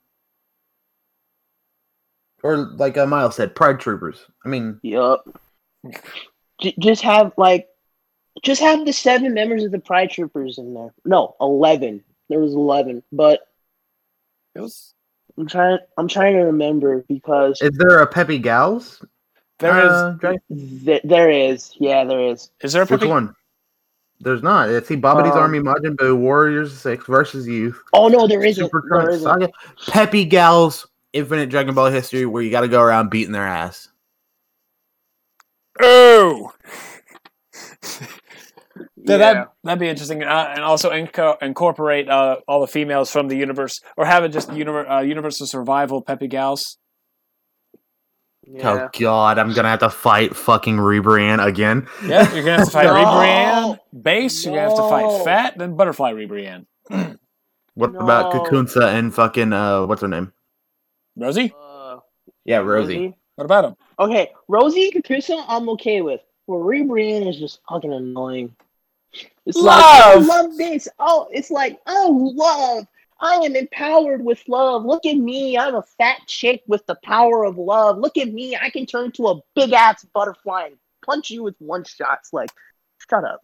[2.44, 4.26] Or like uh, Miles said, Pride Troopers.
[4.46, 5.26] I mean, Yup.
[6.62, 7.68] J- just have like,
[8.44, 10.94] just have the seven members of the Pride Troopers in there.
[11.06, 12.04] No, eleven.
[12.30, 13.42] There was eleven, but
[14.56, 14.94] It was
[15.38, 15.80] I'm trying.
[15.98, 19.04] I'm trying to remember because is there a Peppy Gals?
[19.60, 20.38] there is uh, Dre?
[20.86, 21.74] th- there is.
[21.80, 22.50] Yeah, there is.
[22.62, 23.36] is there a Which Peppy- one?
[24.24, 24.70] There's not.
[24.70, 27.82] It's see Babidi's Um, Army Majin Buu Warriors Six versus Youth.
[27.94, 28.66] Oh no, there isn't.
[28.66, 29.24] Super There Crunch isn't.
[29.24, 29.50] Saga.
[29.88, 33.90] Peppy Gals Infinite Dragon Ball history where you got to go around beating their ass.
[35.82, 36.52] Oh.
[39.04, 39.18] Yeah.
[39.18, 43.36] That that'd be interesting, uh, and also inco- incorporate uh, all the females from the
[43.36, 46.78] universe, or have it just universe, uh, universal survival Peppy Gals.
[48.44, 48.70] Yeah.
[48.70, 51.88] Oh god, I'm gonna have to fight fucking Ribrianne again.
[52.06, 52.94] Yeah, you're gonna have to fight No.
[52.94, 54.46] Ribrianne, base.
[54.46, 56.66] You're gonna have to fight Fat, then Butterfly Ribrianne.
[57.74, 60.32] What about Kakunsa and fucking uh what's her name?
[61.16, 62.00] Rosie, Uh,
[62.46, 63.16] Yeah, Rosie.
[63.36, 63.76] what about him?
[64.00, 66.22] Okay, Rosie Kakunsa, I'm okay with.
[66.48, 68.56] But Ribrianne is just fucking annoying.
[69.46, 70.28] It's like I Love!
[70.28, 70.88] love this.
[71.00, 72.88] Oh, it's like oh love.
[73.20, 74.84] I am empowered with love.
[74.84, 75.58] Look at me.
[75.58, 78.00] I'm a fat chick with the power of love.
[78.00, 78.56] Look at me.
[78.56, 82.20] I can turn to a big ass butterfly and punch you with one shot.
[82.22, 82.50] It's like,
[83.12, 83.42] shut up.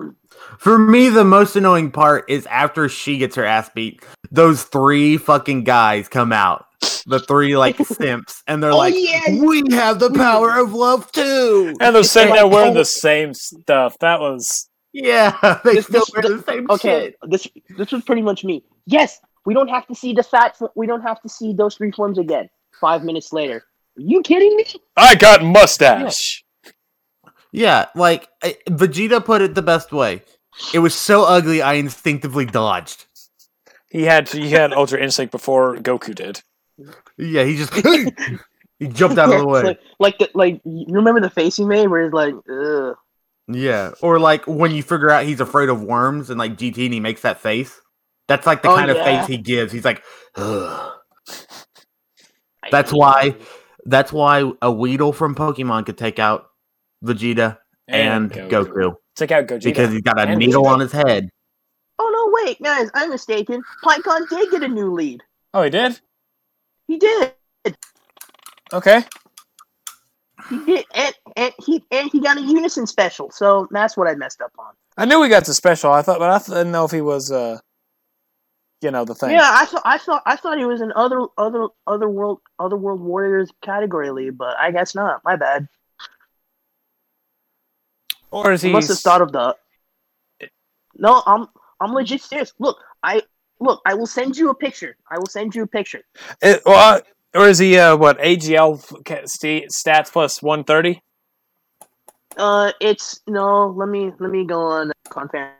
[0.59, 5.17] For me, the most annoying part is after she gets her ass beat, those three
[5.17, 6.65] fucking guys come out.
[7.05, 9.41] The three like simps, and they're Oh, like, yeah.
[9.43, 13.33] "We have the power of love too." And they're sitting there like, wearing the same
[13.33, 13.97] stuff.
[13.99, 17.15] That was Yeah, they This- still this- wear the same Okay, shit.
[17.29, 18.63] this this was pretty much me.
[18.85, 20.57] Yes, we don't have to see the fat.
[20.75, 22.49] We don't have to see those three forms again.
[22.79, 23.63] Five minutes later.
[23.97, 24.65] Are you kidding me?
[24.95, 26.43] I got mustache.
[27.57, 30.21] Yeah, like I- Vegeta put it the best way.
[30.73, 33.05] It was so ugly, I instinctively dodged.
[33.89, 36.41] He had he had Ultra Instinct before Goku did.
[37.17, 37.73] Yeah, he just
[38.79, 39.63] he jumped out of the way.
[39.63, 42.95] like, like the like you remember the face he made where he's like, ugh.
[43.47, 46.93] Yeah, or like when you figure out he's afraid of worms and like GT and
[46.93, 47.79] he makes that face.
[48.27, 49.71] That's like the Oh, kind of face he gives.
[49.71, 50.03] He's like,
[50.35, 50.91] Ugh.
[52.71, 53.35] That's why-
[53.85, 56.49] That's why a Weedle from Pokemon could take out
[57.03, 57.57] Vegeta
[57.87, 58.95] and, Goku.
[59.15, 59.63] Take out Gogeta.
[59.63, 60.69] because he's got a And needle Vegeta.
[60.73, 61.29] on his head.
[61.99, 63.63] Oh no, wait, guys, I'm mistaken.
[63.83, 65.23] Pikkon did get a new lead.
[65.53, 65.99] oh, he did.
[66.87, 67.33] He did.
[68.73, 69.03] Okay.
[70.49, 73.31] He did, and and he and he got a unison special.
[73.31, 74.73] So that's what I messed up on.
[74.97, 75.91] I knew we got the special.
[75.91, 77.59] I thought, but I didn't know if he was, uh,
[78.81, 79.31] you know, the thing.
[79.31, 82.77] Yeah, I thought I thought I thought he was in other other other world other
[82.77, 85.21] world warriors category lead, but I guess not.
[85.25, 85.67] My bad.
[88.31, 88.73] Or is He he?
[88.73, 89.55] must have thought of the.
[90.95, 91.47] No, I'm
[91.79, 92.53] I'm legit serious.
[92.59, 93.21] Look, I
[93.59, 93.81] look.
[93.85, 94.97] I will send you a picture.
[95.09, 96.01] I will send you a picture.
[96.41, 97.01] It, well, uh,
[97.39, 97.77] or is he?
[97.77, 101.01] Uh, what AGL f- stats plus one thirty?
[102.35, 103.67] Uh, it's no.
[103.67, 105.51] Let me let me go on Confan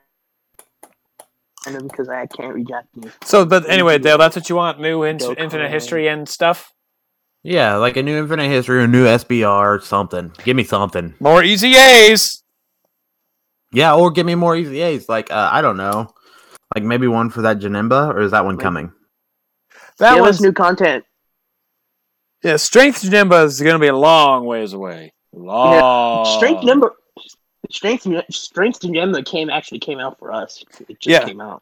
[1.65, 3.11] because I can't read Japanese.
[3.23, 6.71] So, but anyway, Dale, that's what you want: new in- infinite history and stuff.
[7.43, 10.33] Yeah, like a new Infinite History, a new SBR, or something.
[10.43, 11.13] Give me something.
[11.21, 12.41] More EZAs.
[13.71, 15.09] Yeah, or give me more EZAs.
[15.09, 16.13] Like uh, I don't know,
[16.75, 18.91] like maybe one for that Janemba, or is that one coming?
[19.99, 21.03] That Give us new content.
[22.43, 22.55] yeah.
[22.57, 25.13] Strength Janemba is going to be a long ways away.
[25.33, 26.25] Long.
[26.37, 26.93] Strength number.
[27.69, 30.63] Strength Strength Gem came actually came out for us.
[30.87, 31.25] It just Yeah.
[31.25, 31.61] came out.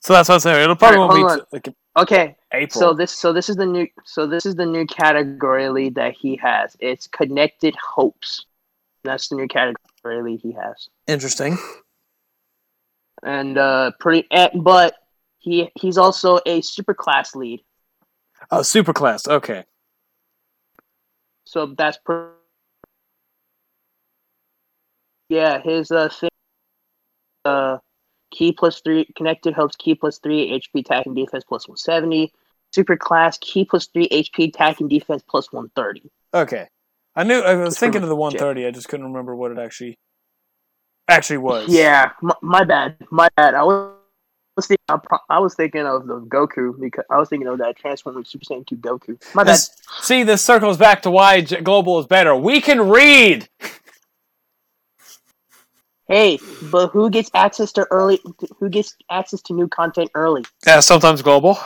[0.00, 0.62] So that's what I'm saying.
[0.62, 2.80] It'll probably Alright, won't be t- like Okay, April.
[2.80, 6.14] so this so this is the new so this is the new category lead that
[6.14, 6.76] he has.
[6.80, 8.46] It's connected hopes.
[9.04, 10.88] That's the new category lead he has.
[11.06, 11.58] Interesting.
[13.22, 14.94] And uh pretty but
[15.38, 17.60] he he's also a super class lead.
[18.50, 19.28] Oh, super class.
[19.28, 19.64] Okay.
[21.44, 22.32] So that's per
[25.28, 26.30] Yeah, his uh thing
[27.44, 27.78] uh
[28.32, 32.32] Ki plus three connected hopes Ki plus three HP attack and defense plus one seventy.
[32.74, 36.10] Super class Ki plus three HP attack and defense plus one thirty.
[36.34, 36.68] Okay.
[37.14, 37.40] I knew.
[37.40, 38.66] I was thinking of the 130.
[38.66, 39.98] I just couldn't remember what it actually
[41.08, 41.68] actually was.
[41.68, 42.96] Yeah, my, my bad.
[43.10, 43.54] My bad.
[43.54, 43.92] I was
[44.62, 44.78] thinking,
[45.28, 48.66] I was thinking of the Goku because I was thinking of that Transformers Super Saiyan
[48.66, 49.34] 2 Goku.
[49.34, 49.58] My bad.
[50.00, 52.34] See, this circles back to why Global is better.
[52.34, 53.48] We can read.
[56.08, 56.38] Hey,
[56.70, 58.20] but who gets access to early?
[58.58, 60.44] Who gets access to new content early?
[60.66, 61.58] Yeah, sometimes Global.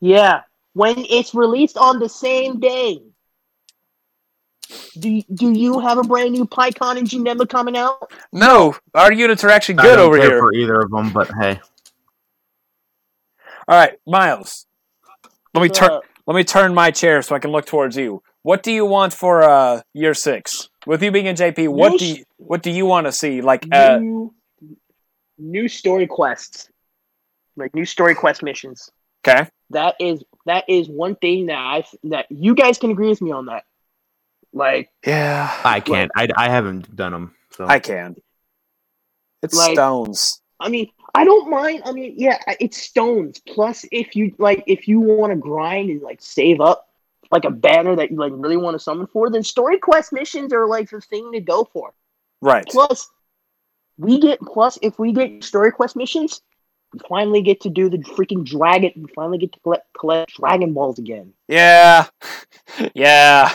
[0.00, 0.42] Yeah,
[0.74, 3.00] when it's released on the same day.
[4.98, 8.10] Do do you have a brand new Pikkon and Janemba coming out?
[8.32, 10.38] No, our units are actually I good don't over care here.
[10.38, 11.60] for either of them, but hey,
[13.68, 14.66] All right, Miles.
[15.54, 15.90] Let me turn.
[15.90, 18.22] Uh, Let me turn my chair so I can look towards you.
[18.42, 20.68] What do you want for uh, year six?
[20.86, 23.40] With you being in JP, what do you, what do you want to see?
[23.40, 24.34] Like, uh, new,
[25.38, 26.68] new story quests,
[27.56, 28.90] like new story quest missions.
[29.26, 33.22] okay, That is that is one thing that I that you guys can agree with
[33.22, 33.64] me on that.
[34.54, 36.10] Like yeah, I can't.
[36.16, 37.34] I, I haven't done them.
[37.50, 38.16] So I can.
[39.42, 40.40] It's Like- stones.
[40.60, 41.82] I mean, I don't mind.
[41.84, 43.40] I mean, yeah, it's stones.
[43.40, 46.88] Plus, if you like, if you want to grind and like save up
[47.32, 50.52] like a banner that you like really want to summon for, then story quest missions
[50.52, 51.92] are like the thing to go for.
[52.40, 52.64] Right.
[52.66, 53.10] Plus,
[53.98, 56.40] we get plus if we get story quest missions,
[56.92, 58.92] we finally get to do the freaking dragon.
[58.96, 61.32] We finally get to collect collect Dragon Balls again.
[61.48, 62.06] Yeah,
[62.94, 63.52] yeah.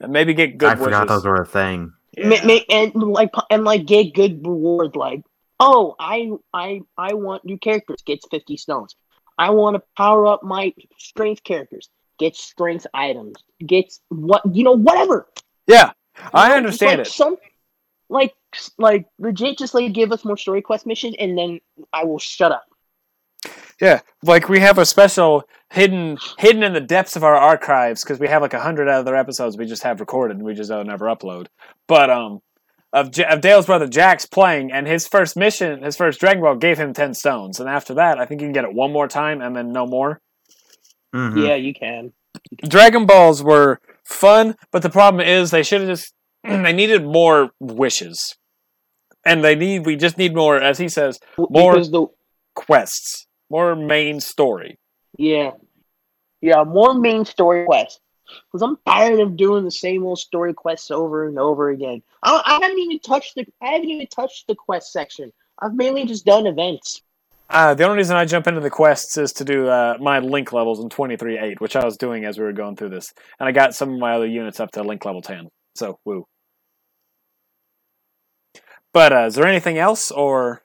[0.00, 1.92] And maybe get good I forgot those were a thing.
[2.16, 2.44] Yeah.
[2.44, 5.22] ma- and like and like get good rewards like
[5.60, 8.96] oh I I I want new characters gets 50 stones.
[9.38, 11.88] I want to power up my strength characters
[12.20, 13.36] Get strength items
[13.66, 15.26] gets what you know whatever.
[15.66, 15.92] yeah,
[16.34, 17.10] I know, understand like it.
[17.10, 17.38] Some
[18.10, 18.34] like
[18.76, 21.60] like legit just like give us more story quest missions and then
[21.94, 22.66] I will shut up.
[23.80, 28.18] Yeah, like we have a special hidden hidden in the depths of our archives because
[28.18, 30.86] we have like a hundred other episodes we just have recorded and we just don't
[30.86, 31.46] never upload.
[31.86, 32.40] But um,
[32.92, 36.56] of J- of Dale's brother Jack's playing and his first mission, his first Dragon Ball
[36.56, 39.08] gave him ten stones, and after that, I think you can get it one more
[39.08, 40.20] time and then no more.
[41.14, 41.46] Mhm.
[41.46, 42.12] Yeah, you can.
[42.68, 46.12] Dragon Balls were fun, but the problem is they should have just
[46.44, 48.36] they needed more wishes,
[49.24, 52.06] and they need we just need more, as he says, More- the
[52.54, 54.78] quests, more main story.
[55.16, 55.52] Yeah.
[56.40, 58.00] Yeah, more main story quests.
[58.46, 62.02] Because I'm tired of doing the same old story quests over and over again.
[62.22, 65.32] I, I haven't even touched the I haven't even touched the quest section.
[65.58, 67.02] I've mainly just done events.
[67.50, 70.52] Uh, the only reason I jump into the quests is to do uh, my link
[70.52, 73.12] levels in 23.8, which I was doing as we were going through this.
[73.40, 75.48] And I got some of my other units up to link level 10.
[75.74, 76.26] So, woo.
[78.92, 80.62] But uh, is there anything else, or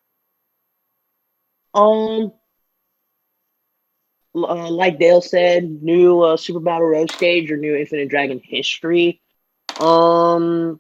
[1.74, 2.32] Um,
[4.36, 9.22] uh, like Dale said, new uh, Super Battle Road stage or new Infinite Dragon history.
[9.80, 10.80] Um,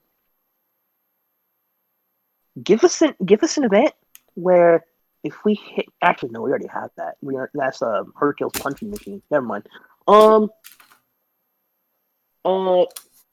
[2.61, 3.93] give us an give us an event
[4.35, 4.85] where
[5.23, 5.85] if we hit.
[6.01, 7.15] Actually, no, we already have that.
[7.21, 9.21] We are that's a uh, Hercules punching machine.
[9.31, 9.67] Never mind.
[10.07, 10.49] Um,
[12.43, 12.85] uh,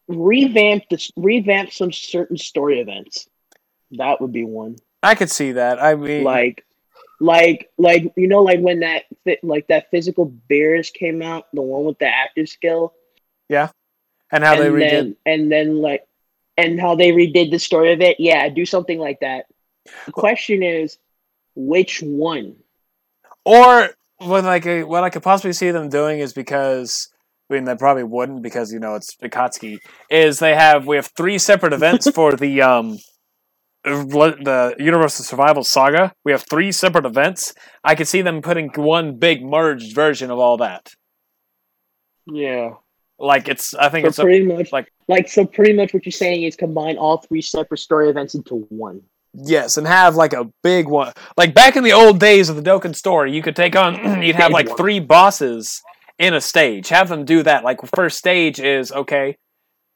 [0.09, 1.11] revamp this.
[1.17, 3.29] Revamp some certain story events.
[3.93, 5.83] That would be one I could see that.
[5.83, 6.65] I mean, like
[7.23, 9.05] like like you know like when that
[9.43, 12.95] like that physical bears came out the one with the active skill?
[13.49, 13.71] Yeah,
[14.31, 14.91] and how they redid.
[14.91, 16.07] then and then like
[16.57, 18.19] and how they redid the story of it?
[18.19, 19.47] Yeah do something like that.
[20.07, 20.99] The question is
[21.55, 22.57] which one?
[23.45, 27.09] Or what like a, what I could possibly see them doing is because
[27.49, 29.79] I mean they probably wouldn't because you know it's Akatsuki
[30.11, 32.99] is they have we have three separate events for the um
[33.85, 36.13] the Universal Survival Saga.
[36.25, 37.55] We have three separate events.
[37.83, 40.93] I could see them putting one big merged version of all that.
[42.27, 42.71] yeah
[43.19, 46.07] Like it's I think so it's a, pretty much like- like so pretty much what
[46.07, 49.03] you're saying is combine all three separate story events into one
[49.35, 51.13] yes and have like a big one.
[51.37, 54.37] Like back in the old days of the Dokkan story, you could take on you'd
[54.37, 55.83] have like three bosses
[56.19, 56.89] in a stage.
[56.91, 57.65] Have them do that.
[57.65, 59.37] Like first stage is okay,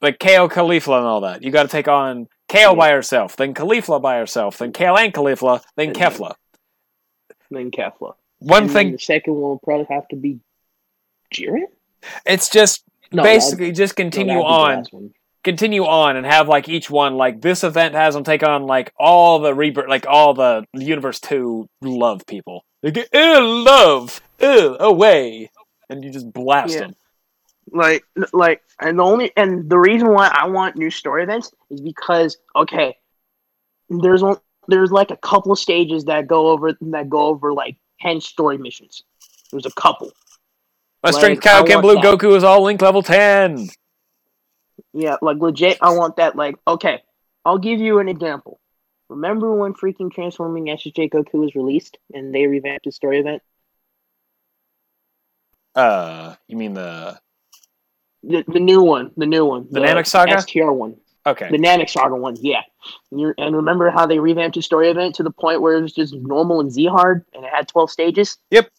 [0.02, 1.42] like Kale Caulifla and all that.
[1.42, 5.12] You got to take on Kale by herself, then Caulifla by herself, then Kale and
[5.12, 6.34] Caulifla, then Kefla.
[7.50, 10.40] then Kefla One and thing, the second one will probably have to be
[11.34, 11.64] Jiren
[12.24, 14.84] it's just no basically just no, continue the on,
[15.44, 18.92] continue on, and have like each one like this event has them take on like
[18.98, 22.64] all the rebirth, like all the Universe Two love people.
[22.82, 25.50] They get love, ew, away,
[25.88, 26.80] and you just blast Yeah.
[26.80, 26.96] them.
[27.72, 31.80] Like like and the only and the reason why I want new story events is
[31.80, 32.96] because okay,
[33.88, 34.38] there's one
[34.68, 39.02] there's like a couple stages that go over that go over like ten story missions.
[39.50, 40.12] There's a couple.
[41.02, 42.04] My Like, strength I Kaioken Blue that.
[42.04, 43.68] Goku is all link level ten.
[44.92, 47.02] Yeah, like legit I want that like okay,
[47.44, 48.60] I'll give you an example.
[49.08, 53.42] Remember when freaking Transforming SSJ Goku was released and they revamped the story event?
[55.76, 57.20] Uh, you mean the
[58.28, 60.40] The, the new one, the new one, The Namek Saga?
[60.40, 61.48] STR one, okay?
[61.50, 62.62] the Namek Saga one, yeah.
[63.10, 65.82] And, you're, and remember how they revamped the story event to the point where it
[65.82, 68.38] was just normal and Z hard, and it had twelve stages.
[68.50, 68.70] Yep.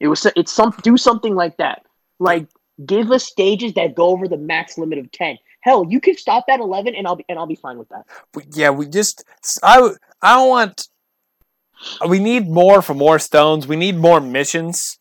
[0.00, 1.86] It was it's some do something like that.
[2.18, 2.48] Like
[2.84, 5.38] give us stages that go over the max limit of ten.
[5.60, 8.04] Hell, you could stop at eleven, and I'll be and I'll be fine with that.
[8.52, 9.24] Yeah, we just
[9.62, 10.88] I don't want.
[12.08, 13.66] We need more for more stones.
[13.66, 14.98] We need more missions,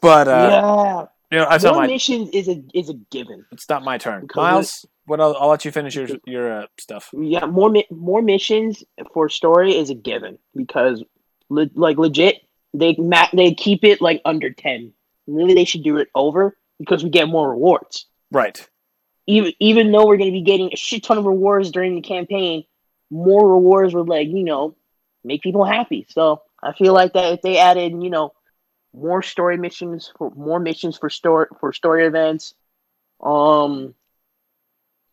[0.00, 3.44] but uh, yeah, you know, it's not more my missions is a is a given.
[3.50, 4.20] it's not my turn.
[4.20, 7.10] Because Miles, what I'll, I'll let you finish your your uh, stuff.
[7.12, 11.02] Yeah, more mi- more missions for story is a given because
[11.48, 12.36] le- like legit
[12.72, 14.92] they ma- they keep it like under ten.
[15.26, 18.06] Really, they should do it over because we get more rewards.
[18.30, 18.64] Right.
[19.26, 22.00] Even even though we're going to be getting a shit ton of rewards during the
[22.00, 22.62] campaign,
[23.10, 24.76] more rewards would like you know
[25.24, 26.06] make people happy.
[26.10, 28.34] So I feel like that if they added you know
[28.94, 32.54] more story missions for more missions for story for story events,
[33.22, 33.94] um,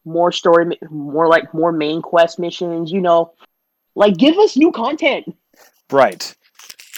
[0.06, 2.92] more story, more like more main quest missions.
[2.92, 3.34] You know,
[3.96, 5.36] like give us new content.
[5.92, 6.34] Right.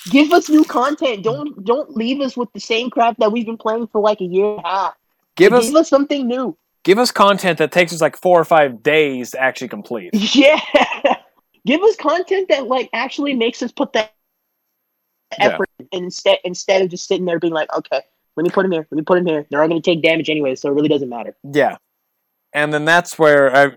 [0.09, 1.23] Give us new content.
[1.23, 4.25] Don't don't leave us with the same crap that we've been playing for like a
[4.25, 4.93] year and a half.
[5.35, 6.57] Give Like, us give us something new.
[6.83, 10.11] give us content that takes us like four or five days to actually complete.
[10.35, 10.59] Yeah.
[11.65, 14.13] Give us content that like actually makes us put that
[15.39, 15.45] Yeah.
[15.47, 18.01] effort instead instead of just sitting there being like, okay,
[18.35, 19.45] let me put him here, let me put him here.
[19.49, 21.35] They're all going to take damage anyway, so it really doesn't matter.
[21.43, 21.77] Yeah.
[22.53, 23.71] And then that's where I,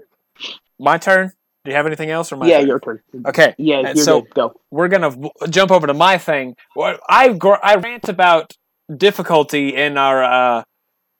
[0.79, 1.33] my turn.
[1.65, 2.69] Do you have anything else or my yeah, turn?
[2.69, 3.01] your turn.
[3.27, 3.55] Okay.
[3.59, 4.35] Yeah, you're so- good.
[4.35, 4.61] Go.
[4.71, 6.55] we're gonna v- jump over to my thing.
[6.75, 8.53] What I gr- I rant about
[8.95, 10.63] difficulty in our uh,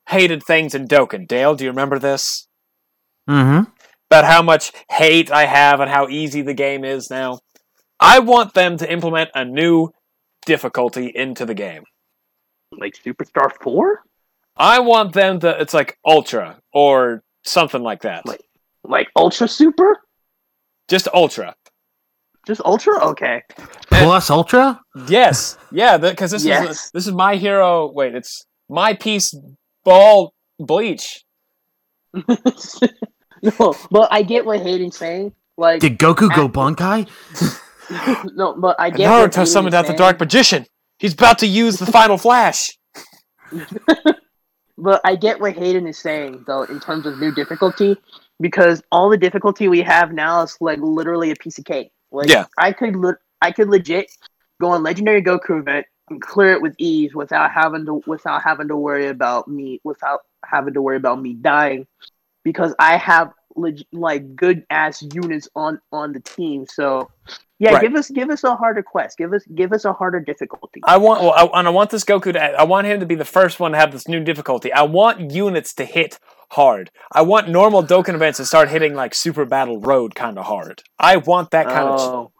[0.07, 1.27] hated things in Dokkan.
[1.27, 2.47] Dale, do you remember this?
[3.29, 3.69] Mm-hmm.
[4.09, 7.39] About how much hate I have and how easy the game is now.
[7.99, 9.89] I want them to implement a new
[10.47, 11.83] difficulty into the game.
[12.71, 14.01] Like Superstar Four,
[14.55, 15.61] I want them to.
[15.61, 18.25] It's like Ultra or something like that.
[18.25, 18.41] Like-
[18.83, 19.99] like Ultra Super,
[20.87, 21.53] Just Ultra.
[22.47, 23.03] just Ultra.
[23.09, 23.43] Okay.
[23.91, 24.79] Plus Ultra?
[25.09, 25.57] Yes.
[25.71, 25.97] Yeah.
[25.97, 27.91] Because this is this is my hero.
[27.91, 29.35] Wait, it's my piece.
[29.83, 31.25] Ball bleach.
[32.13, 35.33] no, but I get what Hayden's saying.
[35.57, 37.07] Like, Did Goku go Bankai?
[38.35, 39.93] no, but I get Naruto summoned out the.
[39.93, 40.65] Dark Magician.
[40.99, 42.77] He's about to use the Final Flash.
[44.77, 47.97] But I get what Hayden is saying though in terms of new difficulty
[48.39, 51.91] because all the difficulty we have now is like literally a piece of cake.
[52.11, 52.45] Like Yeah.
[52.57, 54.11] I could le- I could legit
[54.61, 58.67] go on Legendary Goku event and clear it with ease without having to without having
[58.67, 61.87] to worry about me without having to worry about me dying
[62.43, 66.67] because I have leg- like good ass units on on the team.
[66.71, 67.09] So
[67.59, 67.81] yeah, Right.
[67.81, 69.17] give us give us a harder quest.
[69.17, 70.81] Give us give us a harder difficulty.
[70.83, 72.39] I want, well, I, and I want this Goku to.
[72.39, 74.71] I want him to be the first one to have this new difficulty.
[74.71, 76.19] I want units to hit
[76.51, 76.91] hard.
[77.11, 80.83] I want normal Dokkan events to start hitting like Super Battle Road kind of hard.
[80.99, 81.99] I want that kind of.
[81.99, 82.31] Oh.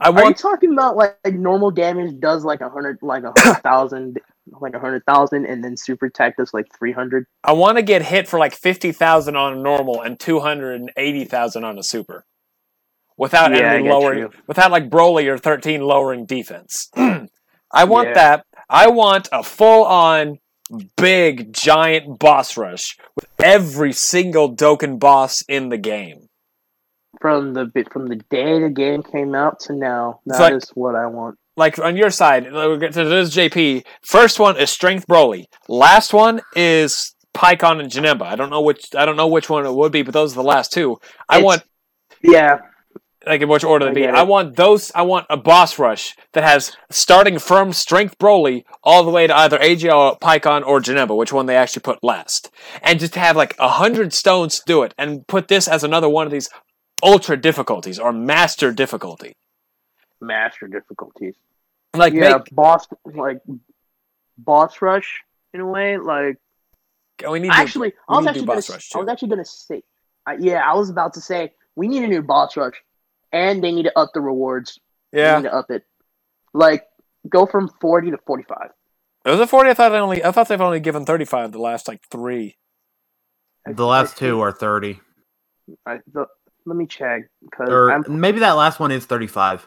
[0.00, 0.38] I Are you want.
[0.38, 4.18] talking about like, like normal damage does like a hundred, like a hundred thousand,
[4.60, 7.26] like a hundred thousand, and then super tech does like three hundred?
[7.44, 10.80] I want to get hit for like fifty thousand on a normal and two hundred
[10.80, 12.24] and eighty thousand on a super,
[13.20, 14.30] without Yeah, I lowering, you.
[14.48, 16.90] without like Broly or thirteen lowering defense.
[16.96, 18.14] I want Yeah.
[18.14, 18.46] that.
[18.68, 20.38] I want a full on
[20.96, 26.28] big giant boss rush with every single Dokkan boss in the game.
[27.20, 30.94] From the from the day the game came out to now, that is like- what
[30.94, 31.36] I want.
[31.56, 33.84] Like on your side, we'll get to this is JP.
[34.02, 35.44] First one is Strength Broly.
[35.68, 38.22] Last one is Pikkon and Janemba.
[38.22, 40.36] I don't know which I don't know which one it would be, but those are
[40.42, 40.98] the last two.
[41.28, 41.62] I It's- want
[42.22, 42.58] Yeah,
[43.26, 44.06] like in which order I to be.
[44.06, 44.90] I want those.
[44.94, 49.36] I want a boss rush that has starting from Strength Broly all the way to
[49.36, 52.50] either AGL, Pikkon, or Janemba, which one they actually put last,
[52.82, 56.08] and just have like a hundred stones to do it, and put this as another
[56.08, 56.48] one of these
[57.02, 59.34] ultra difficulties or master difficulty.
[60.20, 61.34] master difficulties.
[61.94, 63.40] Like yeah, make, boss like
[64.38, 65.98] boss rush in a way.
[65.98, 66.36] Like
[67.28, 69.28] we need to- actually, I we was to actually gonna, boss rush, I was actually
[69.28, 69.82] gonna say,
[70.26, 72.82] uh, yeah, I was about to say we need a new boss rush,
[73.32, 74.78] and they need to up the rewards.
[75.12, 75.84] Yeah, they need to up it.
[76.52, 76.84] Like
[77.28, 78.70] go from forty to forty five.
[79.24, 79.70] It was a forty.
[79.70, 80.24] I thought they only.
[80.24, 82.56] I thought they've only given thirty five the last like three.
[83.66, 85.00] The last two are thirty.
[85.86, 86.26] I, the,
[86.66, 89.66] let me check because maybe that last one is thirty five.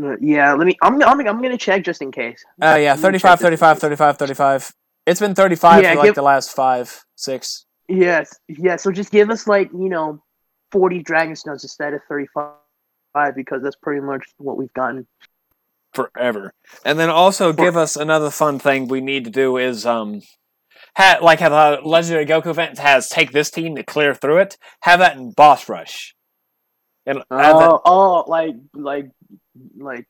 [0.00, 0.76] Uh, yeah, let me.
[0.82, 2.44] I'm, I'm, I'm gonna check just in case.
[2.60, 4.72] Oh uh, yeah, 35, 35, 35, 35.
[5.06, 7.66] It's been 35 yeah, for like give, the last five, six.
[7.88, 8.76] Yes, yeah.
[8.76, 10.22] So just give us like you know,
[10.72, 12.52] 40 dragon stones instead of 35
[13.34, 15.06] because that's pretty much what we've gotten.
[15.94, 16.52] forever.
[16.84, 20.22] And then also give us another fun thing we need to do is um
[20.96, 24.58] ha- like how the legendary Goku event has take this team to clear through it.
[24.80, 26.14] Have that in boss rush.
[27.06, 29.10] And have that- Oh, oh, like, like,
[29.78, 30.06] like,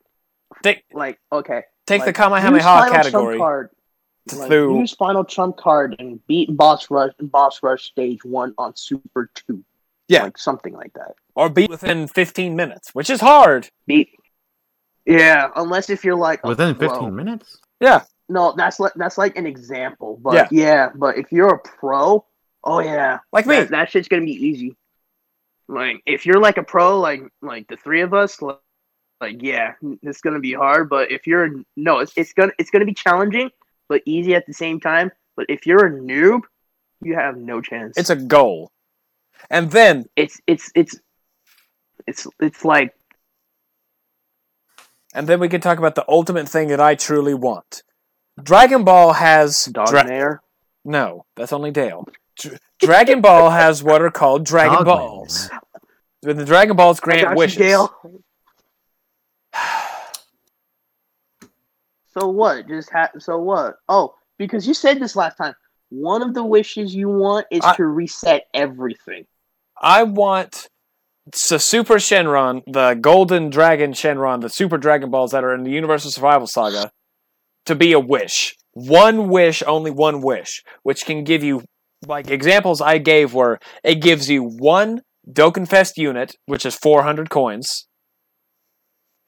[0.63, 1.63] take like, okay.
[1.85, 6.55] take the Like, Kamehameha use Final category like, through use Final Trump card and beat
[6.57, 9.63] Boss Rush, Boss Rush Stage One on Super Two.
[10.07, 10.23] Yeah.
[10.23, 11.15] like something like that.
[11.35, 13.69] or beat within 15 minutes, which is hard.
[13.87, 14.09] Beat.
[15.05, 16.89] Yeah, unless if you're like a Within pro.
[16.89, 17.57] 15 minutes?
[17.79, 18.03] Yeah.
[18.29, 20.47] No, that's like that's like an example, but Yeah.
[20.51, 20.89] yeah.
[20.95, 22.25] but if you're a pro,
[22.63, 23.57] oh yeah, Like me.
[23.57, 24.75] that, that shit's gonna be easy.
[25.67, 28.57] Like if you're like a pro, like like the three of us, like,
[29.21, 30.89] like yeah, it's gonna be hard.
[30.89, 33.49] But if you're no, it's, it's gonna it's gonna be challenging,
[33.89, 35.11] but easy at the same time.
[35.35, 36.41] But if you're a noob,
[37.01, 37.97] you have no chance.
[37.97, 38.71] It's a goal.
[39.49, 40.99] And then it's it's it's
[42.07, 42.93] it's it's like
[45.13, 47.83] and then we can talk about the ultimate thing that I truly want.
[48.41, 50.41] Dragon Ball has dog dra- mare.
[50.83, 52.05] No, that's only Dale.
[52.37, 54.93] Dr- Dragon Ball has what are called Dragon Dogman.
[54.93, 55.49] Balls.
[56.21, 57.57] When the Dragon Balls I grant got you, wishes.
[57.57, 57.93] Dale.
[62.17, 62.65] So what?
[62.69, 63.75] Just ha- so what?
[63.89, 65.53] Oh, because you said this last time.
[65.95, 69.25] One of the wishes you want is I- to reset everything.
[69.81, 70.67] I want
[71.49, 75.71] the Super Shenron, the Golden Dragon Shenron, the Super Dragon Balls that are in the
[75.71, 76.91] Universal Survival Saga,
[77.65, 78.55] to be a wish.
[78.73, 81.63] One wish, only one wish, which can give you,
[82.05, 87.87] like examples I gave were, it gives you one Dokkanfest unit, which is 400 coins.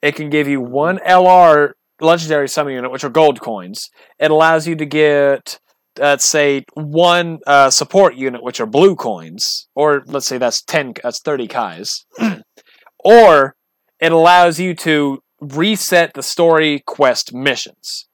[0.02, 3.90] It can give you one LR Legendary Summon unit, which are gold coins.
[4.18, 5.58] It allows you to get
[5.98, 10.94] let's say one uh, support unit, which are blue coins, or let's say that's ten,
[11.02, 12.06] that's thirty kais,
[13.04, 13.56] or
[14.00, 18.08] it allows you to reset the story quest missions.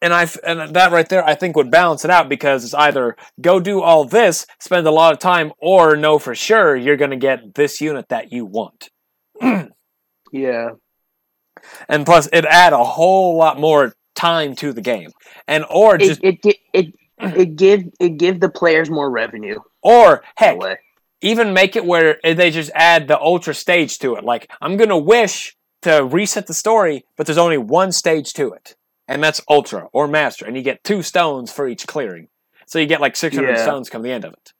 [0.00, 3.16] And I and that right there, I think would balance it out because it's either
[3.40, 7.10] go do all this, spend a lot of time, or know for sure you're going
[7.10, 8.90] to get this unit that you want.
[10.32, 10.70] Yeah.
[11.88, 15.10] And plus, it add a whole lot more time to the game,
[15.46, 19.60] and or just it it it, it give it give the players more revenue.
[19.82, 20.58] or heck,
[21.20, 24.24] even make it where they just add the ultra stage to it.
[24.24, 28.76] Like I'm gonna wish to reset the story, but there's only one stage to it,
[29.06, 32.28] and that's ultra or master, and you get two stones for each clearing.
[32.66, 33.54] So you get like 600 Yeah.
[33.56, 34.52] stones come the end of it.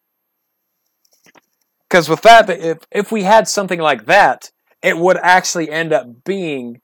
[1.89, 4.51] Because with that, if if we had something like that,
[4.83, 6.81] it would actually end up being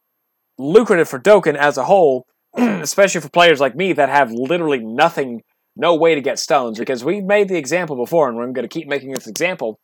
[0.58, 2.26] lucrative for Dokkan as a whole,
[2.82, 5.42] especially for players like me that have literally nothing,
[5.76, 6.78] no way to get stones.
[6.78, 9.78] Because we made the example before, and we're going to keep making this example.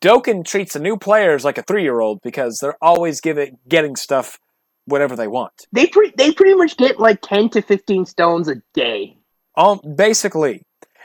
[0.00, 4.38] Dokkan treats the new players like a three-year-old because they're always giving getting stuff
[4.84, 5.52] whatever they want.
[5.72, 9.16] They pre- they pretty much get like ten to fifteen stones a day,
[9.56, 10.62] All basically,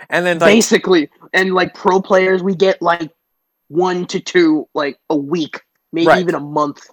[0.10, 1.10] and then like basically.
[1.34, 3.12] And like pro players, we get like
[3.70, 5.62] one to two like a week,
[5.92, 6.22] maybe Right.
[6.22, 6.88] even a month.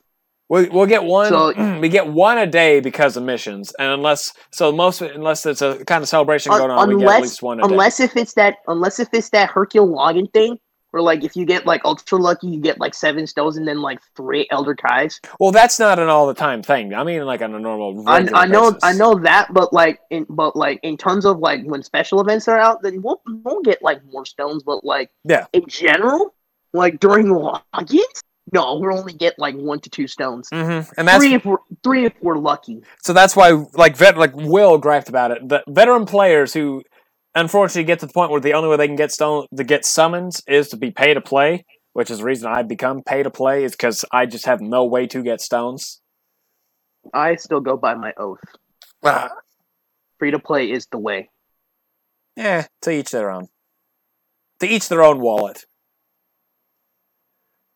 [0.50, 1.28] We we'll get one.
[1.28, 5.62] So- we get one a day because of missions, and unless so most unless it's
[5.62, 7.68] a kind of celebration going on, we get at unless least one a day.
[7.72, 10.58] unless if it's that unless if it's that Hercule login thing.
[10.92, 13.80] Where like if you get like ultra lucky, you get like seven stones and then
[13.80, 15.20] like three elder kais.
[15.38, 16.94] Well, that's not an all the time thing.
[16.94, 18.02] I mean, like on a normal.
[18.08, 18.80] I, I know basis.
[18.82, 22.48] I know that, but like in but like in terms of like when special events
[22.48, 24.64] are out, then we'll we'll get like more stones.
[24.64, 25.46] But like Yeah.
[25.52, 26.34] in general,
[26.72, 28.22] like during logins,
[28.52, 30.48] no, we'll only get like one to two stones.
[30.50, 32.82] Mhm, and that's three if we're three if we're lucky.
[33.02, 35.48] so that's why like vet like Will griped about it.
[35.48, 36.82] The veteran players who
[37.34, 39.84] unfortunately get to the point where the only way they can get stone to get
[39.84, 43.30] summons is to be pay to play, which is the reason I become pay to
[43.30, 46.00] play is because I just have no way to get stones.
[47.14, 48.40] I still go by my oath.
[49.04, 49.30] Ah,
[50.18, 51.30] Free to play is the way.
[52.36, 53.48] Yeah, to each their own.
[54.60, 55.64] To each their own wallet.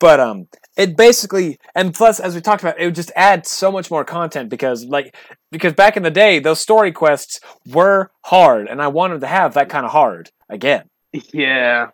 [0.01, 3.71] But um, it basically and plus, as we talked about, it would just add so
[3.73, 5.17] much more content because like
[5.51, 9.55] because back in the day, those story quests were hard, and I wanted to have
[9.55, 10.89] that kind of hard again.
[11.33, 11.89] Yeah.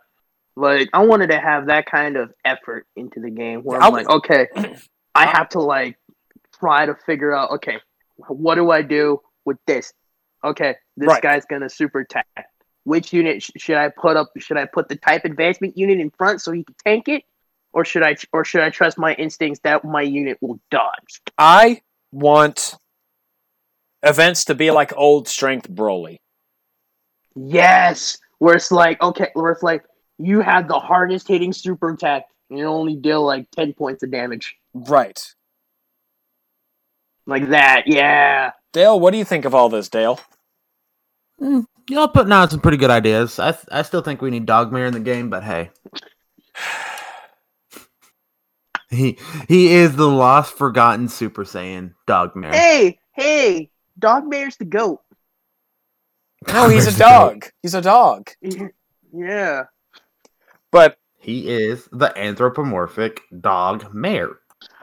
[0.57, 4.07] Like I wanted to have that kind of effort into the game where I'm was-
[4.07, 4.49] like, okay,
[5.15, 5.97] I have to like
[6.59, 7.79] try to figure out, okay,
[8.29, 9.93] what do I do with this?
[10.45, 11.23] Okay, this Right.
[11.23, 12.27] guy's gonna super attack.
[12.85, 14.31] Which unit sh- should I put up?
[14.39, 17.25] Should I put the type advancement unit in front so he can tank it,
[17.73, 21.21] or should I or should I trust my instincts that my unit will dodge?
[21.39, 22.75] I want
[24.03, 26.19] events to be like old strength Broly.
[27.35, 29.85] Yes, where it's like okay, where it's like
[30.19, 32.27] you have the hardest hitting super attack.
[32.49, 34.57] And you only deal like ten points of damage.
[34.75, 35.35] Right.
[37.27, 38.53] Like that, yeah.
[38.73, 40.19] Dale, what do you think of all this, Dale?
[41.41, 43.39] Mm, y'all putting out some pretty good ideas.
[43.39, 45.71] I I still think we need Dogmare in the game, but hey.
[48.91, 49.19] He
[49.49, 52.53] he is the lost forgotten Super Saiyan Dogmare.
[52.55, 55.01] Hey, hey, Dogmare's the goat.
[56.49, 57.09] No, he's a Dogmare's the goat.
[57.09, 57.45] dog.
[57.63, 58.31] He's a dog.
[59.13, 59.63] Yeah.
[60.73, 64.39] But He is the anthropomorphic dog mare.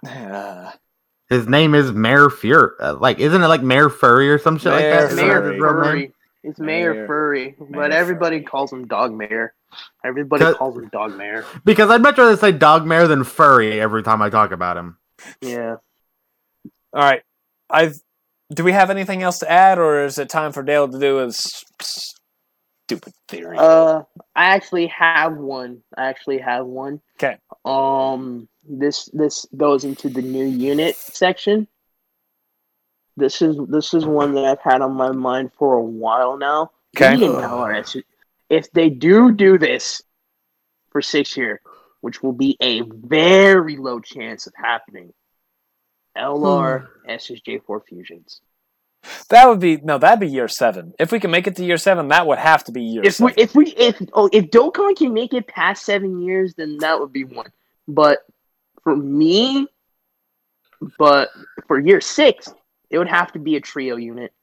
[0.07, 0.71] uh,
[1.29, 2.71] His name is Mare Fury.
[2.79, 5.11] Uh, like, isn't it like Mare Furry or some shit like Mare that?
[5.11, 5.51] Isn't that Mayor Furry.
[5.53, 5.83] his real name?
[5.83, 6.13] Furry.
[6.43, 8.45] It's Mayor Mayor- Furry, but everybody Furry.
[8.45, 9.53] calls him Dog Mayor.
[10.03, 11.45] Everybody calls him Dog Mayor.
[11.65, 14.97] Because I'd much rather say dog mare than furry every time I talk about him.
[15.41, 15.75] Yeah.
[16.93, 17.21] all right.
[17.69, 17.99] I've
[18.53, 21.17] do we have anything else to add, or is it time for Dale to do
[21.17, 23.57] his stupid theory?
[23.57, 24.03] Uh,
[24.35, 25.81] I actually have one.
[25.97, 27.01] I actually have one.
[27.17, 27.37] Okay.
[27.65, 31.67] Um, this this goes into the new unit section.
[33.17, 36.71] This is this is one that I've had on my mind for a while now.
[36.95, 37.15] Okay.
[37.15, 38.01] We need an LRS.
[38.49, 40.01] If they do do this
[40.89, 41.61] for six year,
[42.01, 45.13] which will be a very low chance of happening,
[46.17, 47.11] LR hmm.
[47.11, 48.41] SSJ4 fusions.
[49.29, 49.97] that would be no.
[49.97, 50.93] That'd be year seven.
[50.99, 53.15] If we can make it to year seven, that would have to be year if
[53.15, 53.33] seven.
[53.35, 56.99] we if we if oh if Dokkan can make it past seven years, then that
[56.99, 57.51] would be one.
[57.87, 58.19] But
[58.83, 59.67] for me,
[60.97, 61.29] but
[61.67, 62.51] for year six,
[62.89, 64.33] it would have to be a trio unit.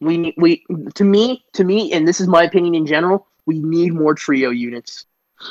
[0.00, 3.26] We need we to me to me, and this is my opinion in general.
[3.46, 5.06] We need more trio units.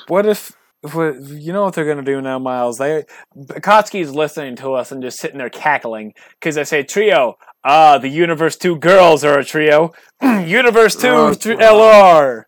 [0.08, 0.52] What if,
[0.84, 2.78] if we, you know what they're going to do now, Miles?
[2.78, 7.38] They Kotsky's listening to us and just sitting there cackling because they say trio.
[7.64, 9.94] Ah, the Universe Two girls are a trio.
[10.22, 11.62] Universe Two uh, Oh, tr- God.
[11.62, 12.44] Uh, LR.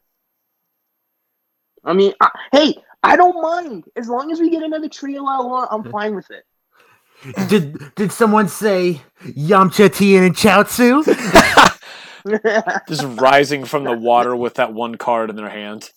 [1.84, 5.64] I mean, I, hey, I don't mind as long as we get another trio LR.
[5.64, 6.46] Uh, I'm fine with it.
[7.50, 11.04] Did did someone say Yamcha, Tien, and Chaozu?
[12.88, 15.90] Just rising from the water with that one card in their hand.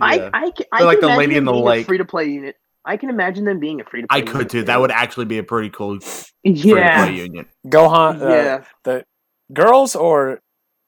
[0.00, 1.86] I I can, I like can the lady in the being lake.
[1.86, 2.56] free to play unit.
[2.84, 4.18] I can imagine them being a free to play.
[4.18, 4.64] I could too.
[4.64, 7.46] That would actually be a pretty cool free to play union.
[7.66, 8.64] Gohan, uh, yeah.
[8.82, 9.04] the
[9.52, 10.40] girls or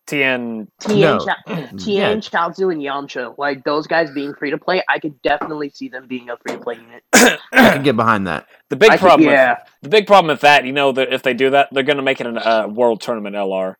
[0.07, 0.69] Tien.
[0.81, 1.19] Tien, No.
[1.19, 1.67] Cha- Yeah.
[1.79, 5.89] Tien, Chaozu, and Yamcha, like those guys being free to play, I could definitely see
[5.89, 7.03] them being a free to play unit.
[7.53, 8.47] I can get behind that.
[8.71, 9.27] the big I could- problem.
[9.29, 11.83] With, yeah, the big problem with that, you know, that if they do that, they're
[11.83, 13.75] going to make it a uh, world tournament LR.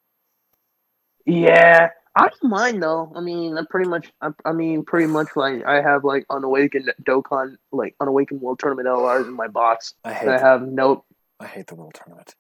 [1.27, 1.89] Yeah.
[2.19, 3.13] I don't mind though.
[3.15, 4.11] I mean, I'm pretty much.
[4.23, 8.89] I, I mean, pretty much like I have like unawakened Dokkan, like unawakened World Tournament
[8.89, 9.93] LRs in my box.
[10.03, 10.29] I hate.
[10.31, 11.05] I have no.
[11.39, 12.35] I hate the world tournament.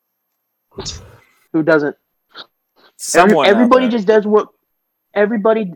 [1.52, 1.94] Who doesn't?
[2.34, 2.44] Every,
[2.96, 4.48] Someone out everybody just does what.
[5.12, 5.74] Everybody,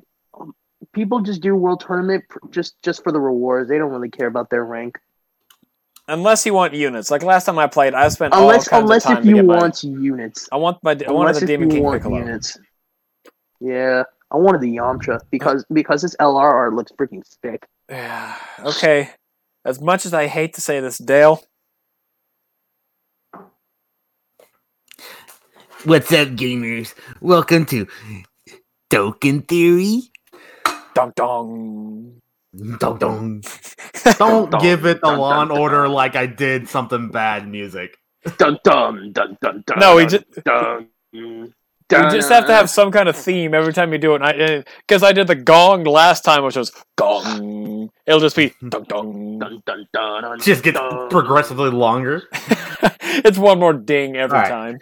[0.94, 3.68] people just do World Tournament just just for the rewards.
[3.68, 4.98] They don't really care about their rank.
[6.08, 7.10] unless you want units.
[7.10, 9.42] Like last time I played, I spent Unless all kinds unless of time if you
[9.42, 10.48] my- want units.
[10.50, 10.92] I want my.
[10.92, 12.18] I wanted Unless the Demon King want Piccolo.
[12.18, 12.58] units.
[13.60, 17.66] Yeah, I wanted the Yamcha because because this LR art looks freaking sick.
[17.90, 18.34] Yeah.
[18.60, 19.10] Okay.
[19.64, 21.42] As much as I hate to say this, Dale.
[25.84, 26.94] What's up, gamers?
[27.20, 27.86] Welcome to
[28.90, 30.02] Dokkan Theory.
[30.94, 32.20] Dong dong.
[32.78, 33.42] Dong dong.
[34.18, 37.96] Don't Dun, give it the dun, Law and Order like I did something bad music.
[38.38, 39.78] Dun dun dun dun dun.
[39.78, 41.52] No, we dun, just- dun.
[41.90, 44.66] You just have to have some kind of theme every time you do it.
[44.86, 47.90] Because eh, I, did the gong last time, which was gong.
[48.06, 49.38] It'll just be dong dong.
[49.38, 50.78] Dun, dun, dun, dun, Just gets
[51.10, 52.28] progressively longer.
[53.02, 54.50] it's one more ding every Alright.
[54.50, 54.78] time.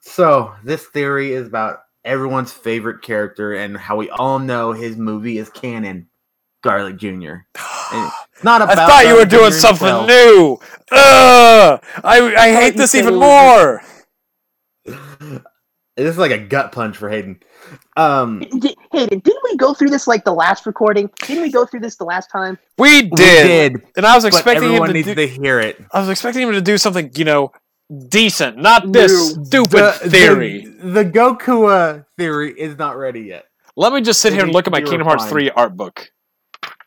[0.00, 5.38] So this theory is about everyone's favorite character and how we all know his movie
[5.38, 6.08] is canon.
[6.62, 7.44] Garlic Jr.
[7.92, 9.56] And it's not I about thought you were doing Jr.
[9.56, 10.08] something himself.
[10.08, 10.58] new.
[10.90, 11.84] Ugh!
[12.04, 13.82] I I hate this even more.
[15.98, 17.40] This is like a gut punch for Hayden.
[17.96, 21.10] Um, Di- Hey, didn't we go through this like the last recording?
[21.26, 22.56] Didn't we go through this the last time?
[22.78, 25.26] We we did, did, and I was but expecting him everyone to needs do, to
[25.26, 25.84] hear it.
[25.92, 27.50] I was expecting him to do something, you know,
[28.08, 29.44] decent, not this New.
[29.44, 30.66] stupid The- theory.
[30.66, 33.46] The, the Goku theory is not ready yet.
[33.76, 35.40] Let me just sit it here and look at my Kingdom Hearts refined.
[35.46, 36.10] 3 art book.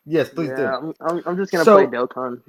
[0.06, 2.42] Yes, please yeah, I'm, I'm, I'm just gonna So- play Dokkan.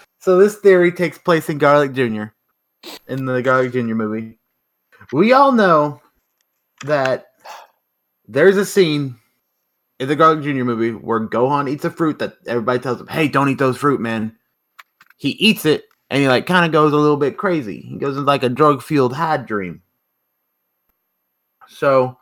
[0.20, 2.24] so this theory takes place in Garlic Jr.
[3.06, 3.94] in the Garlic Jr.
[3.94, 4.37] movie.
[5.12, 6.00] We all know
[6.84, 7.26] that
[8.26, 9.16] there's a scene
[9.98, 10.64] in the Garlic Jr.
[10.64, 14.00] movie where Gohan eats a fruit that everybody tells him, "Hey, don't eat those fruit,
[14.00, 14.36] man."
[15.16, 17.80] He eats it and he like kind of goes a little bit crazy.
[17.80, 19.82] He goes into like a drug fueled high dream.
[21.68, 22.18] So,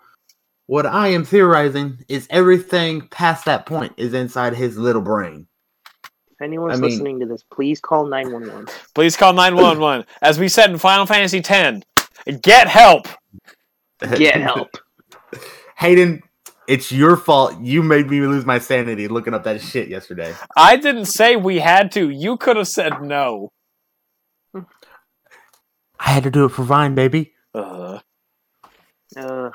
[0.66, 5.46] what I am theorizing is everything past that point is inside his little brain.
[6.04, 8.66] If anyone's I mean- listening to this, please call 911.
[8.94, 10.04] Please call 911.
[10.20, 11.80] As we said in Final Fantasy X,
[12.42, 13.08] get help.
[14.00, 14.70] Get help.
[15.76, 16.22] Hayden,
[16.66, 17.60] it's your fault.
[17.60, 20.34] You made me lose my sanity looking up that shit yesterday.
[20.56, 22.10] I didn't say we had to.
[22.10, 23.52] You could have said no.
[24.54, 27.32] I had to do it for Vine, baby.
[27.54, 28.00] Uh.
[29.16, 29.50] Uh,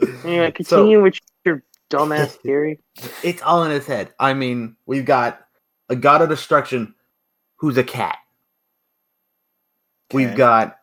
[0.24, 2.80] anyway, continue with your dumbass theory.
[3.22, 4.12] It's all in his head.
[4.18, 5.40] I mean, we've got
[5.88, 6.94] a god of destruction
[7.56, 8.18] who's a cat.
[10.12, 10.76] We've got,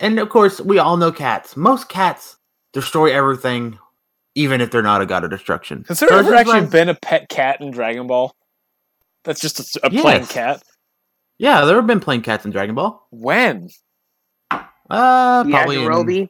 [0.00, 1.56] and of course, we all know cats.
[1.56, 2.36] Most cats
[2.72, 3.78] destroy everything,
[4.34, 5.84] even if they're not a god of destruction.
[5.88, 8.34] Has there So ever actually like- been a pet cat in Dragon Ball?
[9.24, 10.62] That's just a, a plain cat.
[11.38, 13.06] Yeah, there have been plain cats in Dragon Ball.
[13.10, 13.70] When?
[14.50, 14.58] Uh,
[15.44, 15.76] probably.
[15.82, 16.28] in- Yajirobe,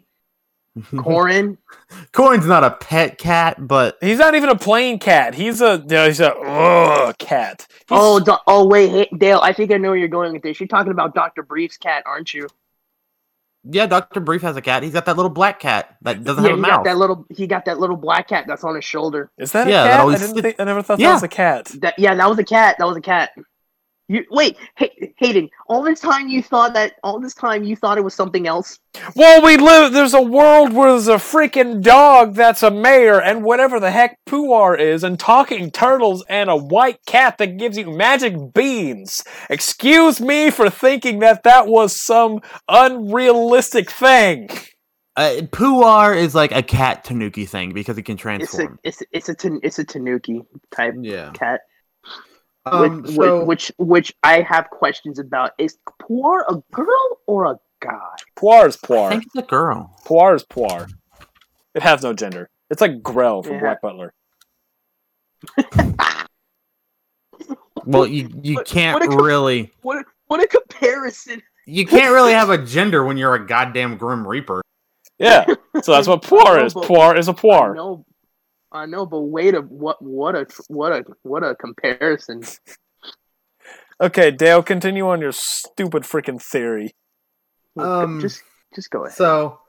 [0.94, 1.58] Korin.
[2.12, 5.34] Korin's not a pet cat, but He's not even a plain cat.
[5.34, 7.66] He's a he's a ugh, cat.
[7.70, 9.40] He's- Oh, Do- oh wait, hey, Dale.
[9.42, 10.58] I think I know where you're going with this.
[10.60, 12.46] You're talking about Doctor Brief's cat, aren't you?
[13.64, 14.82] Yeah, Doctor Brief has a cat.
[14.82, 16.84] He's got that little black cat that doesn't yeah, have he a got mouth.
[16.84, 17.26] that little.
[17.30, 19.30] He got that little black cat that's on his shoulder.
[19.38, 20.06] is that a yeah, that cat?
[20.06, 20.56] I didn't think.
[20.60, 21.08] I never thought Yeah.
[21.08, 21.66] that was a cat.
[21.80, 22.76] That yeah, that was a cat.
[22.78, 23.30] That was a cat.
[24.06, 25.48] You wait, hey, Hayden.
[25.66, 26.94] All this time you thought that.
[27.02, 28.78] All this time you thought it was something else.
[29.16, 29.92] Well, we live.
[29.94, 34.18] There's a world where there's a freaking dog that's a mayor, and whatever the heck
[34.26, 39.24] Puar is, and talking turtles, and a white cat that gives you magic beans.
[39.48, 44.48] Excuse me for thinking that that was some unrealistic thing.
[45.16, 48.78] Uh, Puar is like a cat Tanuki thing because it can It's a transform.
[48.82, 50.42] it's it's a tan- it's a Tanuki
[50.74, 51.30] type yeah.
[51.32, 51.60] cat.
[52.66, 55.52] Um, which, so which which I have questions about.
[55.58, 58.14] Is Puar a girl or a guy?
[58.36, 59.94] Puar is I think it's a girl.
[60.06, 60.90] Puar is Puar.
[61.74, 62.48] It has no gender.
[62.70, 63.60] It's like Grell from Yeah.
[63.60, 64.14] Black Butler.
[67.86, 71.42] Well, you you What- can't what a really What a, what a comparison!
[71.66, 74.62] you can't really have a gender when you're a goddamn Grim Reaper.
[75.18, 75.44] Yeah,
[75.82, 76.74] so that's what Puar is.
[76.74, 78.04] No, but- Puar is a I Puar.
[78.74, 82.42] Know, I know, but wait a what what a what a what a comparison!
[84.00, 86.94] Okay, Dale, continue on your stupid freaking theory.
[87.76, 88.42] Um, just
[88.74, 89.16] just go ahead.
[89.16, 89.60] So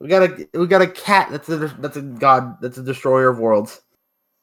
[0.00, 3.28] we got a we got a cat that's a that's a god that's a destroyer
[3.28, 3.80] of worlds.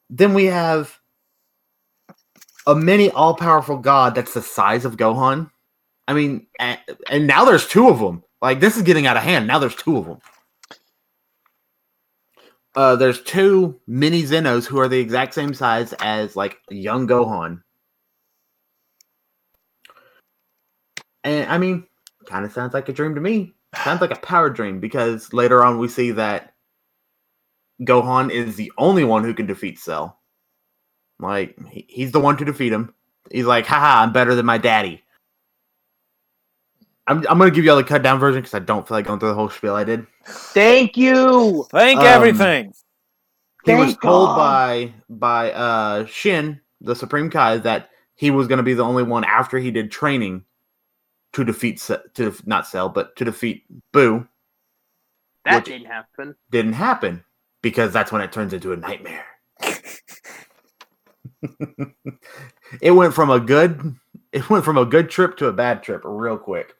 [0.10, 1.00] Then we have
[2.68, 5.50] a mini all powerful god that's the size of Gohan.
[6.08, 6.80] I mean, and,
[7.10, 8.24] and now there's two of them.
[8.42, 9.48] Like this is getting out of hand.
[9.48, 10.20] Now there's two of them.
[12.76, 17.62] Uh, there's two mini Zenos who are the exact same size as like young Gohan.
[21.24, 21.88] And I mean,
[22.26, 23.54] kind of sounds like a dream to me.
[23.84, 26.54] Sounds like a power dream because later on we see that
[27.82, 30.20] Gohan is the only one who can defeat Cell.
[31.20, 32.94] Like he, he's the one to defeat him.
[33.32, 35.04] He's like, haha, I'm better than my daddy.
[37.08, 39.06] I'm, I'm gonna give you all the cut down version because I don't feel like
[39.06, 40.08] going through the whole spiel I did.
[40.26, 41.68] Thank you.
[41.70, 42.74] Thank Um, everything.
[43.64, 44.38] He was told God.
[44.38, 49.24] by by uh Shin, the Supreme Kai, that he was gonna be the only one
[49.24, 50.46] after he did training
[51.34, 51.78] to defeat
[52.16, 54.28] to not sell, but to defeat Boo.
[55.44, 56.36] That didn't happen.
[56.50, 57.24] didn't happen
[57.62, 59.26] because that's when it turns into a nightmare.
[62.82, 63.96] it went from a good
[64.32, 66.74] it went from a good trip to a bad trip real quick.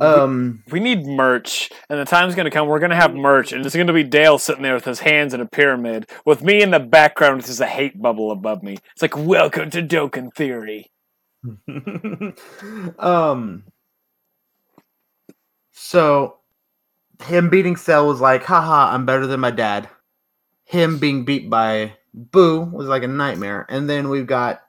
[0.00, 2.68] Um We need merch, and the time's gonna come.
[2.68, 5.40] We're gonna have merch, and it's gonna be Dale sitting there with his hands in
[5.40, 8.78] a pyramid, with me in the background with just a hate bubble above me.
[8.92, 10.90] It's like, "Welcome to Dokkan Theory."
[12.98, 13.64] um
[15.72, 16.38] so
[17.24, 19.88] him beating Cell was like, haha, I'm better than my dad.
[20.64, 23.66] Him being beat by Boo was like a nightmare.
[23.68, 24.62] And then we've got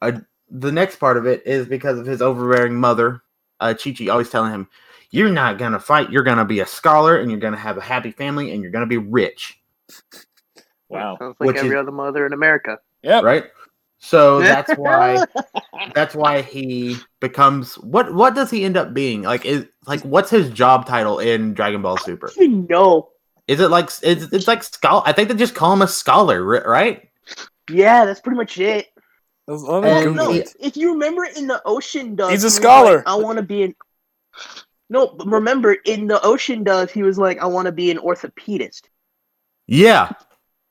[0.00, 3.22] a the next part of it is because of his overbearing mother,
[3.60, 4.68] uh Chi Chi always telling him,
[5.10, 8.10] You're not gonna fight, you're gonna be a scholar and you're gonna have a happy
[8.10, 9.60] family and you're gonna be rich.
[10.88, 11.16] Wow.
[11.18, 12.78] Sounds like Which every is- other mother in America.
[13.02, 13.20] Yeah.
[13.20, 13.44] Right?
[14.00, 15.24] So that's why
[15.94, 20.30] that's why he becomes what what does he end up being like is like what's
[20.30, 23.08] his job title in dragon ball super no.
[23.48, 26.44] is it like it's, it's like scholar i think they just call him a scholar
[26.44, 27.08] right
[27.68, 28.86] Yeah, that's pretty much it.
[29.48, 32.44] Let's- let me And Google no, he- if you remember in the ocean dub, He's
[32.44, 32.98] a scholar.
[32.98, 33.74] like, I want to be an.
[34.90, 37.98] No, but remember in the ocean dub, he was like, I want to be an
[37.98, 38.82] orthopedist.
[39.66, 40.12] yeah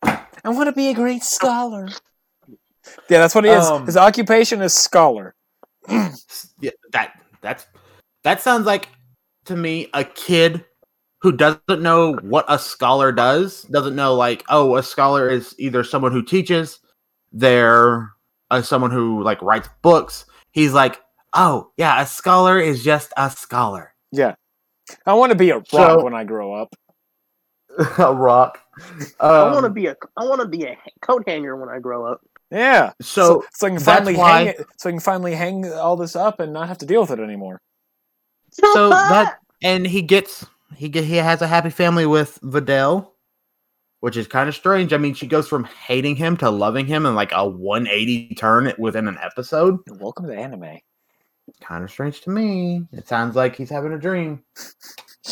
[0.04, 1.90] I want to be a great scholar.
[3.10, 3.66] Yeah, that's what he is.
[3.66, 5.36] Um, His occupation is scholar.
[6.62, 7.66] Yeah, that that's
[8.24, 8.90] that sounds like
[9.46, 10.66] to me a kid
[11.22, 15.84] who doesn't know what a scholar does doesn't know like oh a scholar is either
[15.84, 16.80] someone who teaches
[17.32, 18.10] they're
[18.52, 21.02] as someone who like writes books, he's like,
[21.34, 23.94] oh yeah, a scholar is just a scholar.
[24.12, 24.36] Yeah.
[25.06, 26.74] I want to be a rock So- when I grow up.
[28.00, 28.60] a rock.
[29.20, 31.80] I want to Um, be a I want to be a coat hanger when I
[31.80, 32.22] grow up.
[32.50, 32.94] Yeah.
[33.02, 36.16] so so I can finally why- hang it, so I can finally hang all this
[36.16, 37.60] up and not have to deal with it anymore.
[38.52, 40.46] so that and he gets
[40.76, 43.12] he get he has a happy family with Videl,
[44.00, 44.94] which is kind of strange.
[44.94, 48.74] I mean, she goes from hating him to loving him in like a 180 turn
[48.78, 49.80] within an episode.
[49.88, 50.80] Welcome to anime.
[51.62, 52.86] Kind of strange to me.
[52.92, 54.44] It sounds like he's having a dream.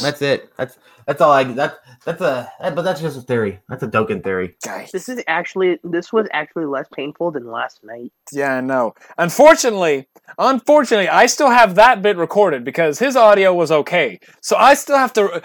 [0.01, 0.49] That's it.
[0.57, 3.59] That's that's all I that that's a but that's just a theory.
[3.69, 4.55] That's a Dokkan theory.
[4.63, 4.91] Guys.
[4.91, 8.11] This is actually this was actually less painful than last night.
[8.31, 8.93] Yeah, I know.
[9.17, 10.07] Unfortunately,
[10.37, 14.19] unfortunately, I still have that bit recorded because his audio was okay.
[14.41, 15.41] So I still have to.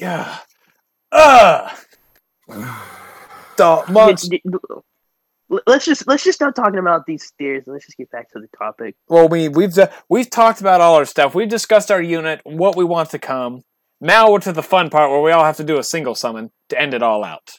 [0.00, 0.38] Yeah.
[1.12, 1.70] Uh.
[2.48, 4.58] The monst- D- d-
[5.66, 8.40] Let's just let's just stop talking about these theories and let's just get back to
[8.40, 8.96] the topic.
[9.08, 9.78] Well, we we've
[10.08, 11.36] we've talked about all our stuff.
[11.36, 13.62] We've discussed our unit, what we want to come.
[14.00, 16.50] Now we're to the fun part where we all have to do a single summon
[16.70, 17.58] to end it all out.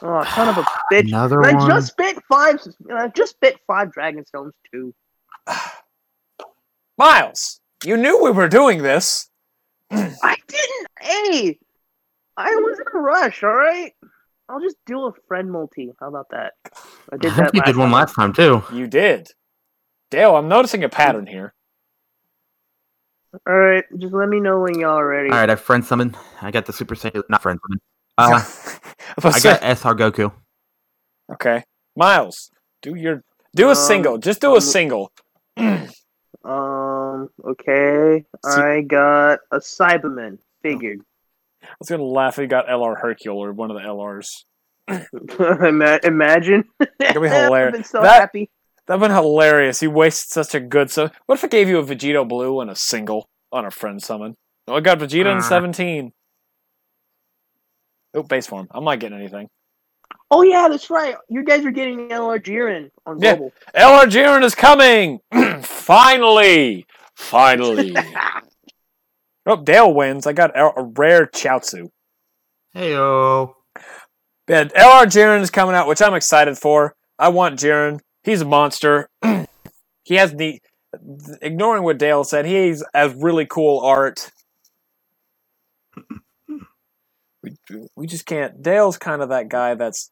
[0.00, 1.08] Oh, son of a bitch!
[1.08, 1.68] Another I one.
[1.68, 2.56] just spit five.
[2.90, 4.94] I just spit five dragon stones too.
[6.98, 9.28] Miles, you knew we were doing this.
[9.90, 10.86] I didn't.
[10.98, 11.58] Hey,
[12.36, 13.42] I was in a rush.
[13.42, 13.92] All right.
[14.48, 15.90] I'll just do a friend multi.
[15.98, 16.52] How about that?
[17.10, 18.62] I I did think that you did one last time too.
[18.72, 19.28] You did.
[20.10, 21.52] Dale, I'm noticing a pattern here.
[23.46, 25.30] All right, just let me know when y'all are ready.
[25.30, 26.16] All right, I friend summon.
[26.40, 27.80] I got the Super Saiyan, not friend summon.
[28.16, 28.42] Uh,
[29.24, 30.32] I I got SR Goku.
[31.32, 31.64] okay,
[31.96, 32.50] Miles,
[32.82, 33.22] do your
[33.54, 34.18] do a Um, single.
[34.18, 35.12] Just do a um, single.
[36.44, 37.28] Um.
[37.44, 38.24] Okay.
[38.44, 40.38] I got a Saibaman.
[40.62, 41.00] Figured.
[41.68, 44.44] I was gonna laugh if you got LR Hercule or one of the LRs.
[46.04, 46.64] Imagine.
[46.98, 47.72] That'd be I've hilarious.
[47.72, 48.50] been so That- happy.
[48.86, 49.82] That'd been hilarious.
[49.82, 50.92] You wasted such a good.
[50.92, 54.00] So, what if I gave you a Vegito Blue and a single on a friend
[54.00, 54.36] summon?
[54.68, 55.42] Oh, I got Vegeta in Uh.
[55.42, 56.12] seventeen.
[58.14, 58.68] Oh, base form.
[58.70, 59.48] I'm not getting anything.
[60.30, 61.16] Oh yeah, that's right.
[61.28, 63.34] You guys are getting LR Jiren on Yeah.
[63.36, 63.52] global.
[63.74, 65.18] LR Jiren is coming.
[65.62, 66.86] Finally,
[67.16, 67.94] finally.
[69.46, 70.26] oh, Dale wins.
[70.26, 71.90] I got a a rare Chaozu.
[72.74, 73.54] Heyo.
[74.48, 76.94] Yeah, LR Jiren is coming out, which I'm excited for.
[77.18, 78.00] I want Jiren.
[78.22, 79.08] He's a monster.
[80.04, 80.60] he has the
[81.42, 82.46] ignoring what Dale said.
[82.46, 82.54] He
[82.94, 84.30] has really cool art.
[87.42, 87.54] We,
[87.94, 88.60] we just can't.
[88.60, 90.10] Dale's kind of that guy that's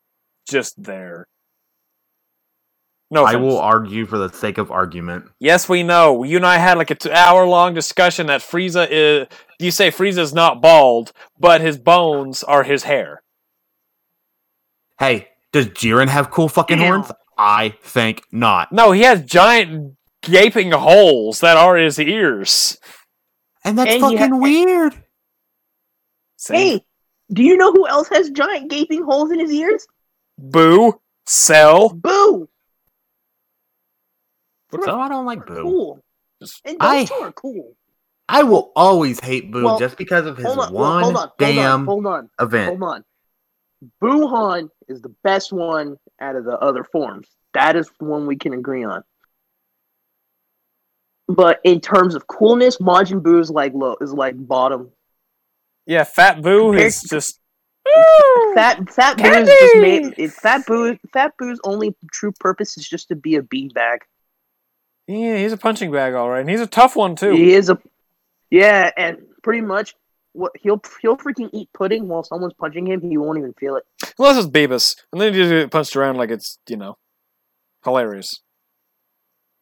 [0.49, 1.26] just there.
[3.11, 3.42] No, I offense.
[3.42, 5.26] will argue for the sake of argument.
[5.38, 6.24] Yes, we know.
[6.24, 9.26] You and I had like a two hour long discussion that Frieza is.
[9.61, 13.22] You say Frieza is not bald, but his bones are his hair.
[14.98, 17.02] Hey, does Jiren have cool fucking Damn.
[17.02, 17.12] horns?
[17.36, 18.72] I think not.
[18.72, 22.78] No, he has giant gaping holes that are his ears.
[23.64, 25.05] And that's And fucking ha- weird.
[26.36, 26.55] See?
[26.55, 26.84] Hey,
[27.32, 29.86] do you know who else has giant gaping holes in his ears?
[30.38, 31.88] Boo, Cell.
[31.90, 32.48] Boo.
[34.83, 35.62] So I don't like Boo.
[35.62, 36.05] Cool.
[36.64, 37.77] And those I- two are cool.
[38.27, 40.72] I will always hate Boo Well, just because of his Hold on.
[40.72, 41.31] well, one hold on.
[41.39, 42.31] damn Hold on.
[42.41, 42.68] event.
[42.68, 43.05] Hold on.
[44.01, 44.64] Hold on.
[44.64, 47.29] Buhan is the best one out of the other forms.
[47.53, 49.03] That is the one we can agree on.
[51.29, 54.91] But in terms of coolness, Majin Buu is like low is like bottom.
[55.87, 57.41] Yeah, Fat Boo Compared is to- just.
[58.55, 60.14] Fat Fat Boo is just made.
[60.16, 63.99] It, Fat Boo Fat Boo's only true purpose is just to be a beanbag.
[65.07, 66.40] Yeah, he's a punching bag, all right.
[66.40, 67.32] And he's a tough one, too.
[67.32, 67.78] He is a
[68.50, 69.94] yeah, and pretty much
[70.32, 73.00] what he'll he'll freaking eat pudding while someone's punching him.
[73.00, 73.84] He won't even feel it.
[74.18, 74.96] Unless it's Beavis.
[75.12, 76.96] And then he just get punched around like it's, you know,
[77.84, 78.40] hilarious.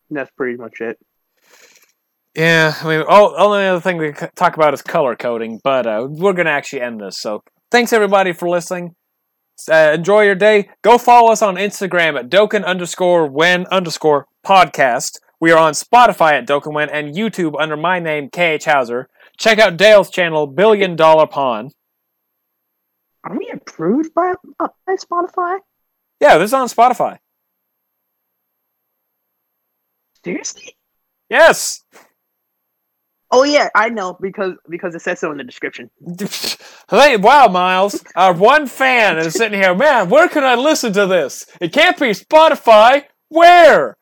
[0.08, 0.98] And that's pretty much it.
[2.34, 6.06] Yeah, I mean, all, only other thing we talk about is color coding, but uh,
[6.08, 7.18] we're going to actually end this.
[7.18, 8.94] So thanks, everybody, for listening.
[9.70, 10.70] Uh, enjoy your day.
[10.82, 15.18] Go follow us on Instagram at Dokkan underscore when underscore podcast.
[15.42, 19.08] We are on Spotify at When and YouTube under my name, KH Hauser.
[19.36, 21.72] Check out Dale's channel, Billion Dollar Pawn.
[23.24, 25.58] Are we approved by uh, by Spotify?
[26.20, 27.18] Yeah, this is on Spotify.
[30.24, 30.76] Seriously?
[31.28, 31.82] Yes.
[33.32, 35.90] Oh yeah, I know because because it says so in the description.
[36.88, 38.04] hey, wow, Miles.
[38.14, 39.74] Our one fan is sitting here.
[39.74, 41.46] Man, where can I listen to this?
[41.60, 43.06] It can't be Spotify.
[43.28, 43.96] Where?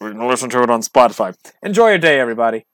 [0.00, 1.34] We can listen to it on Spotify.
[1.62, 2.66] Enjoy your day, everybody.